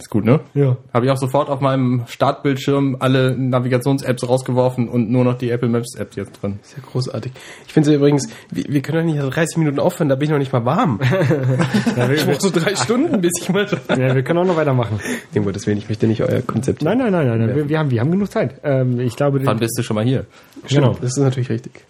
[0.00, 0.40] Ist gut, ne?
[0.54, 0.78] Ja.
[0.94, 5.68] Habe ich auch sofort auf meinem Startbildschirm alle Navigations-Apps rausgeworfen und nur noch die Apple
[5.68, 6.58] Maps App jetzt drin.
[6.62, 7.32] Ist ja großartig.
[7.66, 10.30] Ich finde es übrigens, wir, wir können doch nicht 30 Minuten aufhören, da bin ich
[10.30, 11.00] noch nicht mal warm.
[12.14, 13.66] ich brauche so drei Stunden, bis ich mal...
[13.90, 15.00] ja, wir können auch noch weitermachen.
[15.34, 16.80] Nee, das will ich möchte nicht euer Konzept.
[16.80, 17.54] Nein, nein, nein, nein, nein.
[17.54, 18.54] Wir, wir, haben, wir haben genug Zeit.
[18.64, 20.24] Ähm, ich glaube, Wann bist du schon mal hier?
[20.66, 20.94] genau.
[20.94, 21.84] Das ist natürlich richtig.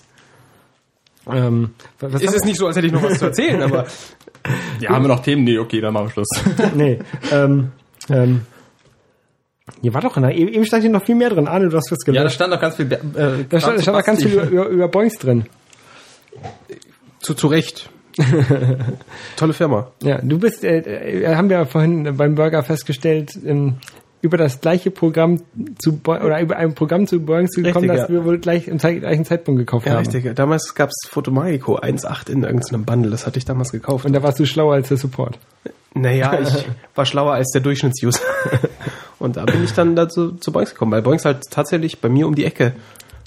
[1.30, 3.86] Ähm, was Ist es nicht so, als hätte ich noch was zu erzählen, aber
[4.80, 5.44] Ja, haben wir noch Themen?
[5.44, 6.28] Nee, okay, dann machen wir Schluss.
[6.74, 6.98] nee.
[7.30, 7.72] Ähm,
[8.08, 8.42] ähm,
[9.82, 11.46] hier war doch, na, eben eben stand hier noch viel mehr drin.
[11.46, 12.90] Arne, du hast was ja, da stand noch ganz viel.
[12.92, 12.98] Äh,
[13.48, 15.46] da stand, stand auch ganz viel über, über, Boings drin.
[17.20, 17.88] zu, zu Recht.
[19.36, 19.92] Tolle Firma.
[20.02, 23.76] Ja, du bist, äh, äh, haben wir ja vorhin beim Burger festgestellt, ähm,
[24.22, 25.40] über das gleiche Programm
[25.78, 28.14] zu Bo oder über ein Programm zu Boeing zu kommen, Richtig, das ja.
[28.14, 30.06] wir wohl gleich im gleichen Zeitpunkt gekauft Ja, haben.
[30.06, 30.34] richtig.
[30.34, 33.10] Damals gab's Fotomagico 1.8 in irgendeinem Bundle.
[33.12, 34.04] Das hatte ich damals gekauft.
[34.04, 35.38] Und da warst du schlauer als der Support.
[35.94, 38.20] Naja, ich war schlauer als der Durchschnittsuser.
[39.18, 42.26] Und da bin ich dann dazu zu Boinks gekommen, weil Boinks halt tatsächlich bei mir
[42.26, 42.74] um die Ecke,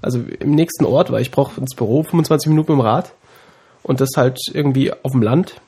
[0.01, 3.14] also im nächsten Ort, weil ich brauche ins Büro 25 Minuten mit dem Rad
[3.84, 5.61] und das halt irgendwie auf dem Land.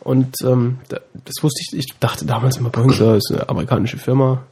[0.00, 4.42] Und ähm, da- das wusste ich, ich dachte damals immer, Boinks ist eine amerikanische Firma.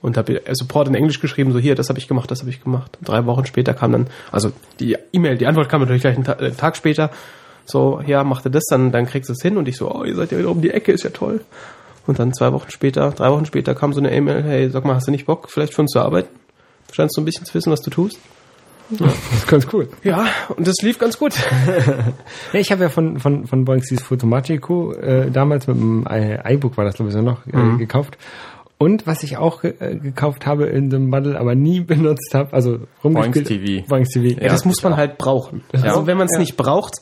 [0.00, 2.60] Und habe Support in Englisch geschrieben, so hier, das habe ich gemacht, das habe ich
[2.60, 2.98] gemacht.
[3.02, 6.34] Drei Wochen später kam dann, also die E-Mail, die Antwort kam natürlich gleich einen Ta
[6.34, 7.10] Tag später.
[7.64, 9.56] So, ja, mach dir das, dann, dann kriegst du es hin.
[9.56, 11.40] Und ich so, oh, ihr seid ja wieder um die Ecke, ist ja toll.
[12.06, 14.94] Und dann zwei Wochen später, drei Wochen später kam so eine E-Mail, hey, sag mal,
[14.96, 16.28] hast du nicht Bock, vielleicht für uns zu arbeiten?
[16.88, 18.18] Du scheinst so ein bisschen zu wissen, was du tust.
[18.90, 19.88] Das ist ganz cool.
[20.02, 21.32] Ja, und das lief ganz gut.
[22.52, 26.38] Ja, ich habe ja von, von, von Boeing dieses Fotomagico äh, damals mit dem i-
[26.54, 28.18] iBook war das glaube ich so noch äh, gekauft.
[28.76, 32.52] Und was ich auch ge äh, gekauft habe in dem Bundle, aber nie benutzt habe,
[32.52, 33.46] also rumgespielt.
[33.46, 33.86] TV.
[33.88, 34.38] Boings TV.
[34.42, 35.62] Ja, das muss man halt brauchen.
[35.72, 36.40] Also auch- wenn man es ja.
[36.40, 36.96] nicht braucht,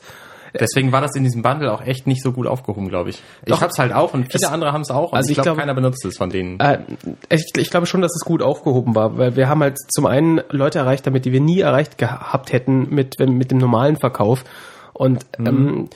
[0.58, 3.22] Deswegen war das in diesem Bundle auch echt nicht so gut aufgehoben, glaube ich.
[3.44, 3.60] Ich Doch.
[3.60, 5.12] hab's halt auch und viele Es- andere haben es auch.
[5.12, 6.58] Und Also ich ich glaube, glaube- keiner benutzt es von denen.
[6.60, 6.80] Äh,
[7.28, 10.40] ich, ich glaube schon, dass es gut aufgehoben war, weil wir haben halt zum einen
[10.50, 14.44] Leute erreicht, damit die wir nie erreicht gehabt hätten mit, mit dem normalen Verkauf.
[14.92, 15.88] Und ähm,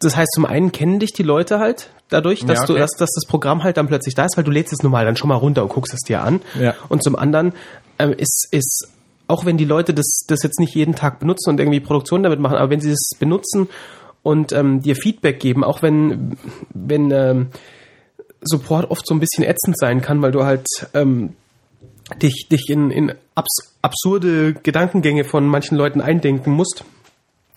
[0.00, 2.80] das heißt, zum einen kennen dich die Leute halt dadurch, dass Ja, du, okay.
[2.80, 5.16] dass, dass das Programm halt dann plötzlich da ist, weil du lädst es normal dann
[5.16, 6.40] schon mal runter und guckst es dir an.
[6.58, 6.74] Ja.
[6.88, 7.52] Und zum anderen
[7.98, 8.88] ähm, ist, ist
[9.30, 12.40] auch wenn die Leute das, das jetzt nicht jeden Tag benutzen und irgendwie Produktion damit
[12.40, 13.68] machen, aber wenn sie es benutzen
[14.22, 16.36] und ähm, dir Feedback geben, auch wenn,
[16.74, 17.48] wenn ähm,
[18.42, 21.34] Support oft so ein bisschen ätzend sein kann, weil du halt ähm,
[22.22, 26.84] dich, dich in, in abs absurde Gedankengänge von manchen Leuten eindenken musst,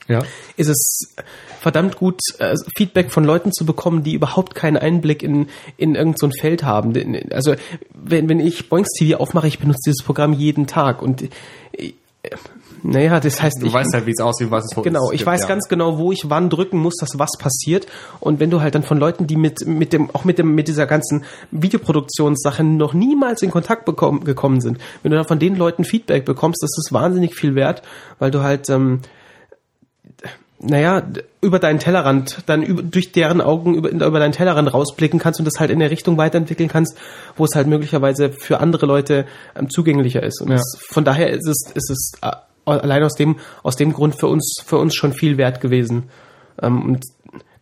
[0.08, 0.24] Ja.
[0.58, 1.16] ist es
[1.62, 5.48] verdammt gut, äh, Feedback von Leuten zu bekommen, die überhaupt keinen Einblick in,
[5.78, 6.94] in irgendein so ein Feld haben.
[7.32, 7.56] Also
[7.94, 11.24] wenn, wenn ich Boinks TV aufmache, ich benutze dieses Programm jeden Tag und
[11.72, 11.94] äh,
[12.86, 15.20] naja, das heißt, Du ich, weißt halt, wie es aussieht, was es wo Genau, ich
[15.20, 15.48] gibt, weiß ja.
[15.48, 17.88] ganz genau, wo ich wann drücken muss, dass was passiert.
[18.20, 20.68] Und wenn du halt dann von Leuten, die mit, mit dem, auch mit dem, mit
[20.68, 25.56] dieser ganzen Videoproduktionssache noch niemals in Kontakt bekommen, gekommen sind, wenn du dann von den
[25.56, 27.84] Leuten Feedback bekommst, das ist wahnsinnig viel wert,
[28.20, 29.00] weil du halt, ähm,
[30.64, 31.04] naja,
[31.42, 35.46] über deinen Tellerrand, dann über, durch deren Augen über, über deinen Tellerrand rausblicken kannst und
[35.46, 36.98] das halt in der Richtung weiterentwickeln kannst,
[37.36, 40.42] wo es halt möglicherweise für andere Leute ähm, zugänglicher ist.
[40.42, 40.56] Und Ja.
[40.56, 42.32] das, von daher ist es, ist es äh,
[42.66, 46.04] allein aus dem, aus dem Grund für uns, für uns schon viel wert gewesen.
[46.62, 47.04] Ähm, und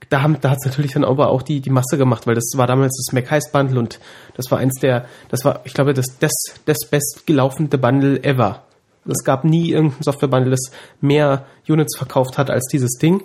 [0.10, 2.52] da, haben, da hat es natürlich dann aber auch die, die Masse gemacht, weil das
[2.56, 4.00] war damals das Mac Heist Bundle und
[4.36, 6.32] das war eins der, das war, ich glaube, das, das,
[6.66, 8.64] das bestgelaufene Bundle ever.
[9.08, 13.24] Es gab nie irgendein Software-Bundle, das mehr Units verkauft hat als dieses Ding.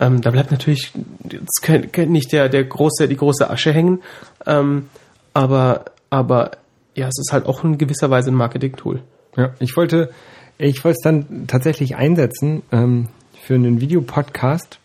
[0.00, 0.92] Ähm, da bleibt natürlich
[1.30, 1.68] jetzt
[2.08, 4.00] nicht der, der große, die große Asche hängen.
[4.46, 4.88] Ähm,
[5.34, 6.52] aber, aber
[6.94, 9.00] ja, es ist halt auch in gewisser Weise ein Marketing-Tool.
[9.36, 10.10] Ja, ich wollte,
[10.58, 13.08] ich wollte es dann tatsächlich einsetzen ähm,
[13.42, 14.78] für einen Videopodcast,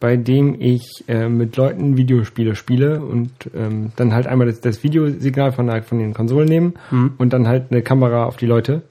[0.00, 4.82] bei dem ich äh, mit Leuten Videospiele spiele und ähm, dann halt einmal das, das
[4.82, 6.74] Videosignal von, von den Konsolen nehmen
[7.18, 8.82] und dann halt eine Kamera auf die Leute.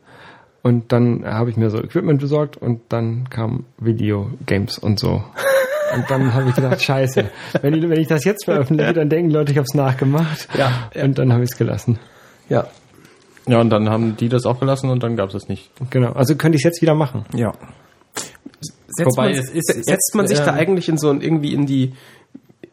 [0.67, 5.23] Und dann habe ich mir so Equipment besorgt und dann kamen Videogames und so.
[5.95, 7.29] Und dann habe ich gedacht, scheiße,
[7.61, 10.49] wenn ich, wenn ich das jetzt veröffentliche, dann denken Leute, ich habe es nachgemacht.
[10.57, 11.05] Ja, ja.
[11.05, 11.99] Und dann habe ich es gelassen.
[12.49, 12.67] Ja.
[13.45, 15.71] Ja, und dann haben die das auch gelassen und dann gab es das nicht.
[15.89, 16.11] Genau.
[16.11, 17.23] Also könnte ich es jetzt wieder machen.
[17.33, 17.53] Ja.
[18.87, 21.53] Setzt Wobei man, es ist setzt man sich da ähm, eigentlich in so ein, irgendwie
[21.53, 21.93] in die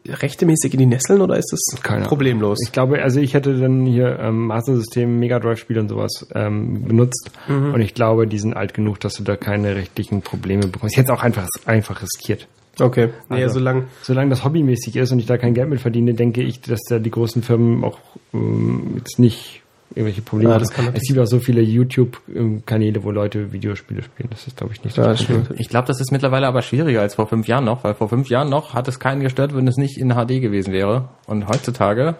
[0.07, 2.09] rechtemäßig in die Nesseln oder ist das Keine Ahnung.
[2.09, 2.59] problemlos?
[2.63, 6.27] Ich glaube, also ich hätte dann hier ähm, Master System, Mega Drive Spiele und sowas
[6.35, 10.67] ähm, benutzt und ich glaube, die sind alt genug, dass du da keine rechtlichen Probleme
[10.67, 10.93] bekommst.
[10.95, 12.47] Ich hätte es auch einfach einfach riskiert.
[12.79, 13.09] Okay.
[13.29, 16.61] Also- solange Solange das hobbymäßig ist und ich da kein Geld mit verdiene, denke ich,
[16.61, 17.99] dass da die großen Firmen auch
[18.33, 19.61] ähm, jetzt nicht
[19.95, 20.61] irgendwelche Probleme Ja, haben.
[20.63, 24.29] das kann natürlich Es gibt auch so viele YouTube-Kanäle, wo Leute Videospiele spielen.
[24.29, 25.49] Das ist, glaube ich, nicht so Ja, stimmt.
[25.57, 28.29] Ich glaube, das ist mittlerweile aber schwieriger als vor fünf Jahren noch, weil vor fünf
[28.29, 31.09] Jahren noch hat es keinen gestört, wenn es nicht in HD gewesen wäre.
[31.27, 32.15] Und heutzutage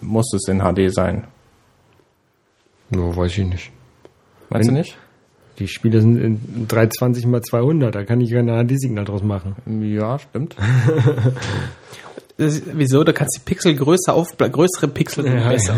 [0.00, 1.24] muss es in HD sein.
[2.90, 3.72] No, weiß ich nicht.
[4.48, 4.96] Meinst Wenn- du nicht?
[5.58, 9.56] Die Spiele sind in 320 mal 200, da kann ich kein HD-Signal draus machen.
[9.82, 10.54] Ja, stimmt.
[12.38, 13.02] Das, wieso?
[13.02, 15.74] Da kannst du die Pixel größer auf, größere Pixel sind Ja, besser.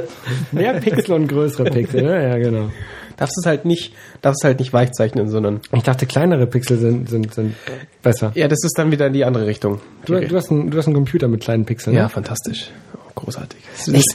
[0.52, 2.70] Mehr Pixel und größere Pixel, ja, ja, genau.
[3.16, 7.08] Darfst es halt nicht, darfst es halt nicht weichzeichnen, sondern Ich dachte, kleinere Pixel sind,
[7.08, 7.54] sind, sind
[8.02, 8.32] besser.
[8.34, 9.80] ja, das ist dann wieder in die andere Richtung.
[10.06, 11.94] Du, du, hast einen, du hast einen Computer mit kleinen Pixeln.
[11.94, 12.08] ja, ne?
[12.08, 12.70] fantastisch.
[12.94, 13.60] Oh, großartig.
[13.92, 14.06] Ich,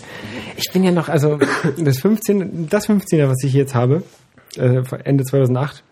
[0.58, 1.40] ich bin ja noch, also
[1.78, 4.04] das 15, das 15er, was ich jetzt habe,
[4.58, 5.84] äh, Ende 2008,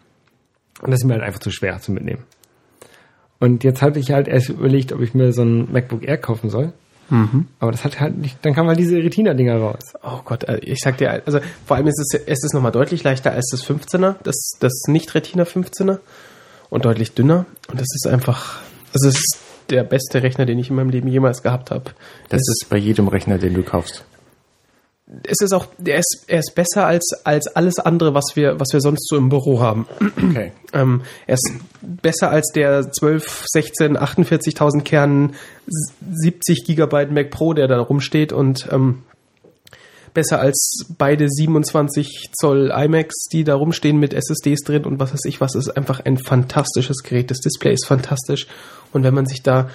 [0.82, 2.24] und das ist mir halt einfach zu schwer zu mitnehmen.
[3.40, 6.50] Und jetzt hatte ich halt erst überlegt, ob ich mir so ein MacBook Air kaufen
[6.50, 6.74] soll.
[7.60, 9.94] Aber das hat halt nicht, dann kamen halt diese Retina-Dinger raus.
[10.02, 13.04] Oh Gott, äh, ich sag dir, also vor allem ist es, es ist nochmal deutlich
[13.04, 16.00] leichter als das 15er, das, das nicht Retina 15er
[16.70, 17.46] und deutlich dünner.
[17.70, 18.60] Und das ist einfach,
[18.94, 19.38] also es ist
[19.70, 21.92] der beste Rechner, den ich in meinem Leben jemals gehabt habe.
[22.30, 24.04] Das ist bei jedem Rechner, den du kaufst.
[25.24, 28.70] Es ist auch, er ist, er ist besser als, als alles andere, was wir, was
[28.74, 29.88] wir sonst so im Büro haben.
[30.00, 30.52] Okay.
[30.74, 35.36] Ähm, er ist besser als der 12, 16, 48.000 Kern
[36.12, 39.04] 70 Gigabyte Mac Pro, der da rumsteht und ähm,
[40.14, 45.24] besser als beide 27 Zoll iMacs, die da rumstehen mit SSDs drin und was weiß
[45.26, 45.56] ich was.
[45.56, 47.32] Es ist einfach ein fantastisches Gerät.
[47.32, 48.48] Das Display ist fantastisch
[48.92, 49.70] und wenn man sich da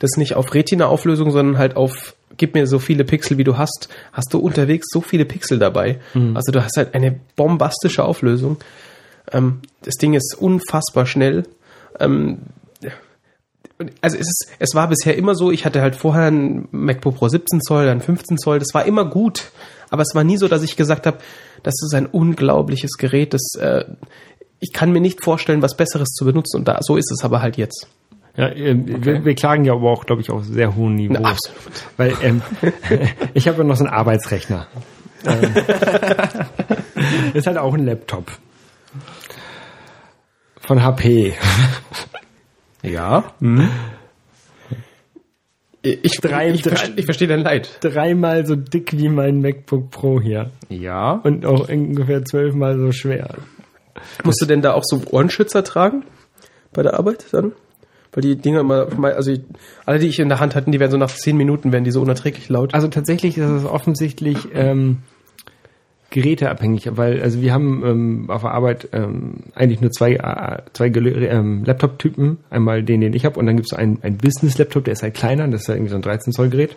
[0.00, 3.88] das nicht auf Retina-Auflösung, sondern halt auf gib mir so viele Pixel, wie du hast,
[4.12, 6.00] hast du unterwegs so viele Pixel dabei.
[6.34, 8.58] Also du hast halt eine bombastische Auflösung.
[9.30, 11.44] Ähm, das Ding ist unfassbar schnell.
[11.98, 12.38] Ähm,
[14.00, 17.28] also es, ist, es war bisher immer so, ich hatte halt vorher ein MacBook Pro
[17.28, 19.50] 17 Zoll, dann 15 Zoll, das war immer gut.
[19.90, 21.18] Aber es war nie so, dass ich gesagt habe,
[21.62, 23.84] das ist ein unglaubliches Gerät, das äh,
[24.62, 26.58] ich kann mir nicht vorstellen, was Besseres zu benutzen.
[26.58, 27.88] Und da, so ist es aber halt jetzt.
[28.36, 31.14] Ja, äh, wir, wir klagen ja aber auch, glaube ich, auf sehr hohen Niveau.
[31.20, 31.84] Na, absolut.
[31.96, 32.42] Weil ähm,
[33.34, 34.66] ich habe ja noch so einen Arbeitsrechner.
[35.26, 35.54] Ähm,
[37.34, 38.32] ist halt auch ein Laptop.
[40.60, 41.34] Von HP.
[42.82, 43.32] Ja.
[45.82, 47.78] Ich, Drei- ich, drei- ich, ich verstehe dein Leid.
[47.80, 50.50] Dreimal so dick wie mein MacBook Pro hier.
[50.68, 51.14] Ja.
[51.24, 53.34] Und auch ungefähr zwölfmal so schwer.
[54.24, 56.04] Musst du denn da auch so Ohrenschützer tragen
[56.72, 57.52] bei der Arbeit dann?
[58.12, 59.40] Weil die Dinger immer, also ich,
[59.86, 61.90] alle, die ich in der Hand hatten, die werden so nach zehn Minuten, werden die
[61.90, 62.74] so unerträglich laut.
[62.74, 64.98] Also tatsächlich ist es offensichtlich ähm,
[66.10, 70.88] geräteabhängig, weil also wir haben ähm, auf der Arbeit ähm, eigentlich nur zwei, äh, zwei
[70.88, 72.38] ähm, Laptop-Typen.
[72.50, 75.14] Einmal den, den ich habe und dann gibt es einen, einen Business-Laptop, der ist halt
[75.14, 76.76] kleiner, das ist halt irgendwie so ein 13-Zoll-Gerät.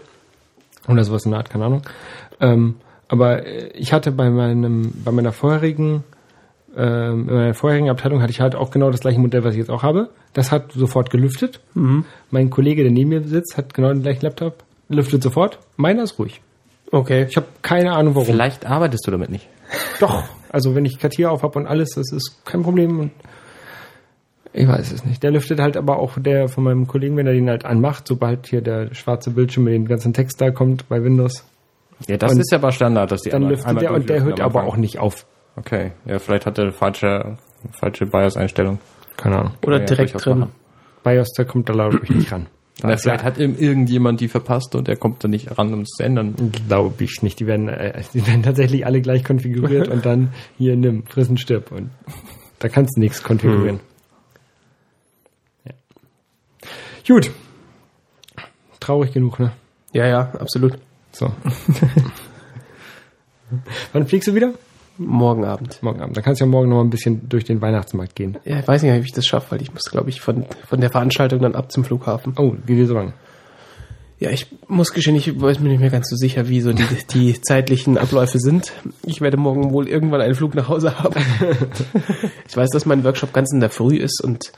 [0.88, 1.81] Oder sowas in der Art, keine Ahnung.
[2.39, 2.75] Ähm,
[3.07, 6.03] aber äh, ich hatte bei meinem, bei meiner vorherigen
[6.78, 9.59] ähm, in meiner vorherigen Abteilung hatte ich halt auch genau das gleiche Modell, was ich
[9.59, 10.09] jetzt auch habe.
[10.34, 11.59] Das hat sofort gelüftet.
[12.32, 15.59] Mein Kollege, der neben mir sitzt, hat genau den gleichen Laptop, lüftet sofort.
[15.78, 16.41] Meiner ist ruhig.
[16.91, 17.26] Okay.
[17.30, 18.28] Ich habe keine Ahnung warum.
[18.28, 19.47] Vielleicht arbeitest du damit nicht.
[19.99, 20.23] Doch.
[20.49, 22.99] Also wenn ich Kartier auf habe und alles, das ist kein Problem.
[22.99, 23.11] Und
[24.53, 25.21] ich weiß es nicht.
[25.23, 28.47] Der lüftet halt aber auch der von meinem Kollegen, wenn er den halt anmacht, sobald
[28.47, 31.43] hier der schwarze Bildschirm mit dem ganzen Text da kommt bei Windows,
[32.07, 34.09] Ja, das Und ist ja aber Standard, dass die dann einmal- lüftet einmal der und
[34.09, 35.26] der hört aber auch nicht auf.
[35.56, 37.38] Okay, ja, vielleicht hat er falsche,
[37.72, 38.80] falsche BIOS-Einstellung.
[39.16, 39.53] Keine Ahnung.
[39.66, 40.39] Oder ja direkt drin.
[40.39, 40.51] machen.
[41.03, 42.47] BIOS, da kommt da glaube ich nicht ran.
[42.84, 45.91] Na, vielleicht hat ihm irgendjemand die verpasst und er kommt da nicht ran, um es
[45.91, 46.51] zu ändern.
[46.68, 47.39] Glaube ich nicht.
[47.39, 51.72] Die werden, äh, die werden tatsächlich alle gleich konfiguriert und dann hier nimm, frissen, stirb.
[51.72, 51.89] Und
[52.60, 53.80] da kannst du nichts konfigurieren.
[55.64, 55.72] Ja.
[57.08, 57.32] Gut.
[58.82, 59.53] Traurig genug, ne?
[59.93, 60.78] Ja, ja, absolut.
[61.14, 61.28] So.
[63.93, 64.53] Wann fliegst du wieder?
[64.97, 65.81] Morgen Abend.
[65.81, 66.15] Morgen Abend.
[66.15, 68.37] Dann kannst du ja morgen noch mal ein bisschen durch den Weihnachtsmarkt gehen.
[68.45, 70.79] Ja, ich weiß nicht, ob ich das schaffe, weil ich muss, glaube ich, von, von
[70.79, 72.33] der Veranstaltung dann ab zum Flughafen.
[72.37, 73.13] Oh, wie viel so lang?
[74.17, 76.85] Ja, ich muss gestehen, ich weiß mir nicht mehr ganz so sicher, wie so die,
[77.13, 78.71] die zeitlichen Abläufe sind.
[79.05, 81.19] Ich werde morgen wohl irgendwann einen Flug nach Hause haben.
[82.47, 84.53] ich weiß, dass mein Workshop ganz in der Früh ist und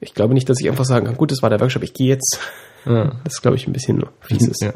[0.00, 2.08] ich glaube nicht, dass ich einfach sagen kann, gut, das war der Workshop, ich gehe
[2.08, 2.40] jetzt.
[2.84, 3.12] Ja.
[3.22, 4.62] Das ist, glaube ich, ein bisschen fies ist.
[4.62, 4.72] Ja.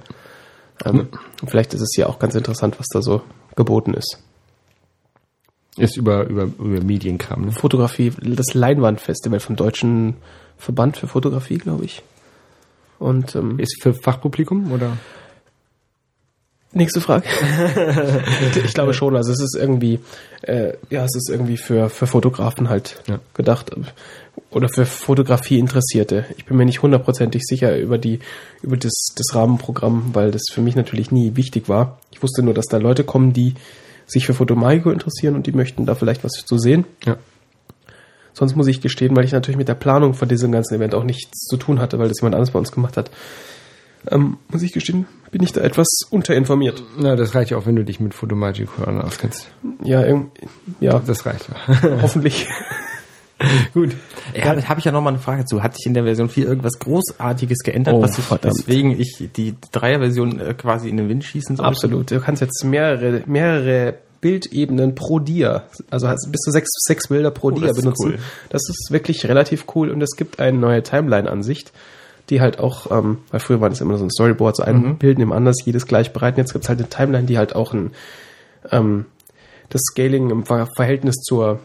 [0.84, 1.08] Ähm,
[1.46, 3.22] vielleicht ist es ja auch ganz interessant, was da so
[3.56, 4.18] geboten ist.
[5.78, 7.52] Ist über, über, über Medienkram, ne?
[7.52, 10.16] Fotografie, das Leinwandfestival vom Deutschen
[10.58, 12.02] Verband für Fotografie, glaube ich.
[12.98, 14.96] Und ähm, Ist für Fachpublikum oder?
[16.74, 17.24] Nächste Frage.
[18.64, 19.14] ich glaube schon.
[19.14, 19.98] Also es ist irgendwie,
[20.42, 23.18] äh, ja, es ist irgendwie für, für Fotografen halt Ja.
[23.34, 23.70] gedacht
[24.50, 26.24] oder für Fotografie Interessierte.
[26.38, 28.20] Ich bin mir nicht hundertprozentig sicher über die
[28.62, 31.98] über das, das Rahmenprogramm, weil das für mich natürlich nie wichtig war.
[32.10, 33.54] Ich wusste nur, dass da Leute kommen, die
[34.06, 36.84] sich für Fotomaiko interessieren und die möchten da vielleicht was zu sehen.
[37.04, 37.16] Ja.
[38.34, 41.04] Sonst muss ich gestehen, weil ich natürlich mit der Planung von diesem ganzen Event auch
[41.04, 43.10] nichts zu tun hatte, weil das jemand anderes bei uns gemacht hat.
[44.10, 46.82] Ähm, muss ich gestehen, bin ich da etwas unterinformiert.
[46.98, 49.48] Na, das reicht ja auch, wenn du dich mit Photomagic auskennst.
[49.84, 50.04] Ja,
[50.80, 52.02] ja, Das reicht ja.
[52.02, 52.48] hoffentlich.
[53.74, 53.96] Gut.
[54.34, 55.62] Ja, da habe ich ja noch mal eine Frage zu.
[55.62, 58.58] Hat sich in der Version 4 irgendwas Großartiges geändert, Oh, was ich, verdammt.
[58.58, 61.66] weswegen ich die Dreier-Version äh, quasi in den Wind schießen soll?
[61.66, 62.10] Absolut.
[62.10, 67.50] Du kannst jetzt mehrere, mehrere Bildebenen pro Dia, also bis zu sechs, sechs Bilder pro
[67.50, 68.10] Dia das ist benutzen.
[68.12, 68.18] cool.
[68.50, 71.72] Das ist wirklich relativ cool und es gibt eine neue Timeline-Ansicht,
[72.30, 75.18] die halt auch, ähm, weil früher waren es immer so ein Storyboard, so ein Bild
[75.18, 76.38] neben anders, jedes gleich bereiten.
[76.38, 77.90] Jetzt gibt es halt eine Timeline, die halt auch ein,
[78.70, 79.06] ähm,
[79.70, 81.58] das Scaling im Ver Verhältnis zur,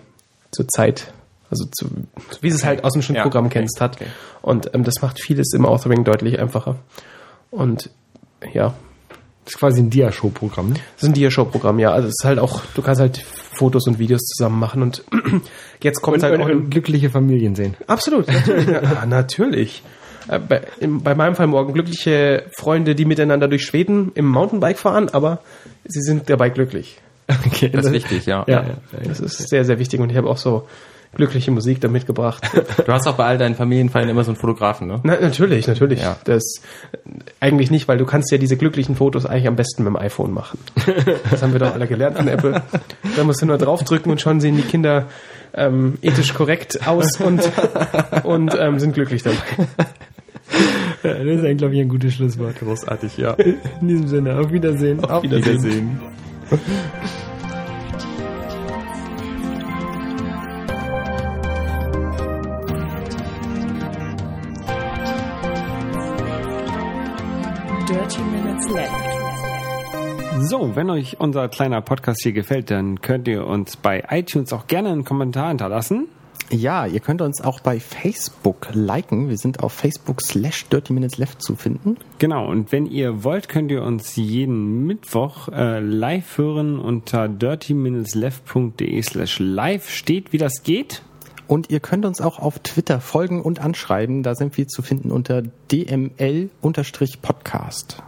[0.52, 1.14] zur Zeit,
[1.50, 1.88] also zu,
[2.42, 3.96] wie es halt aus dem Schnittprogramm okay, kennst hat.
[3.96, 4.08] okay.
[4.42, 6.76] Und ähm, das macht vieles im Authoring deutlich einfacher.
[7.52, 7.90] Und
[8.54, 8.74] ja,
[9.46, 10.76] Das ist quasi ein Dia-Show-Programm, ne?
[10.96, 11.92] das ist ein Dia-Show-Programm, ja.
[11.92, 15.04] Also es ist halt auch, du kannst halt Fotos und Videos zusammen machen und
[15.82, 17.76] jetzt kommt Und, halt und, auch und glückliche Familien sehen.
[17.88, 18.68] Absolut, natürlich.
[18.68, 19.84] ja, natürlich.
[20.28, 25.08] Äh, Bei, bei meinem Fall morgen glückliche Freunde, die miteinander durch Schweden im Mountainbike fahren,
[25.10, 25.40] aber
[25.86, 27.00] sie sind dabei glücklich.
[27.30, 28.44] Okay, Das ist wichtig, ja.
[28.48, 28.78] Ja, ja.
[29.06, 30.68] Das ist sehr, sehr wichtig und ich habe auch so
[31.18, 32.44] glückliche Musik da mitgebracht.
[32.86, 35.00] Du hast auch bei all deinen Familienfeiern immer so einen Fotografen, ne?
[35.04, 36.02] Na, natürlich, natürlich.
[36.02, 36.16] Ja.
[36.24, 36.62] Das
[37.40, 40.34] eigentlich nicht, weil du kannst ja diese glücklichen Fotos eigentlich am besten mit dem iPhone
[40.34, 40.60] machen.
[41.30, 42.62] Das haben wir doch alle gelernt von Apple.
[43.16, 45.08] Da musst du nur draufdrücken und schon sehen die Kinder
[45.54, 47.42] ähm, ethisch korrekt aus und,
[48.24, 49.38] und ähm, sind glücklich dabei.
[51.04, 52.60] Ja, das ist eigentlich, glaube ich, ein gutes Schlusswort.
[52.60, 53.34] Großartig, ja.
[53.34, 55.04] In diesem Sinne, auf Wiedersehen.
[55.04, 56.00] Auf Wiedersehen.
[56.50, 57.18] Wiedersehen.
[70.50, 74.68] So, wenn euch unser kleiner Podcast hier gefällt, dann könnt ihr uns bei iTunes auch
[74.68, 76.08] gerne einen Kommentar hinterlassen.
[76.50, 79.28] Ja, ihr könnt uns auch bei Facebook liken.
[79.28, 81.98] Wir sind auf Facebook slash Dirty Minutes Left zu finden.
[82.20, 89.02] Genau, und wenn ihr wollt, könnt ihr uns jeden Mittwoch äh, live hören unter dirty-left.de
[89.02, 89.90] slash live.
[89.90, 91.02] Steht, wie das geht.
[91.48, 94.24] Und ihr könnt uns auch auf Twitter folgen und anschreiben.
[94.24, 98.02] Da sind wir zu finden unter DML-Podcast.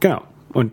[0.00, 0.20] Genau.
[0.52, 0.72] Und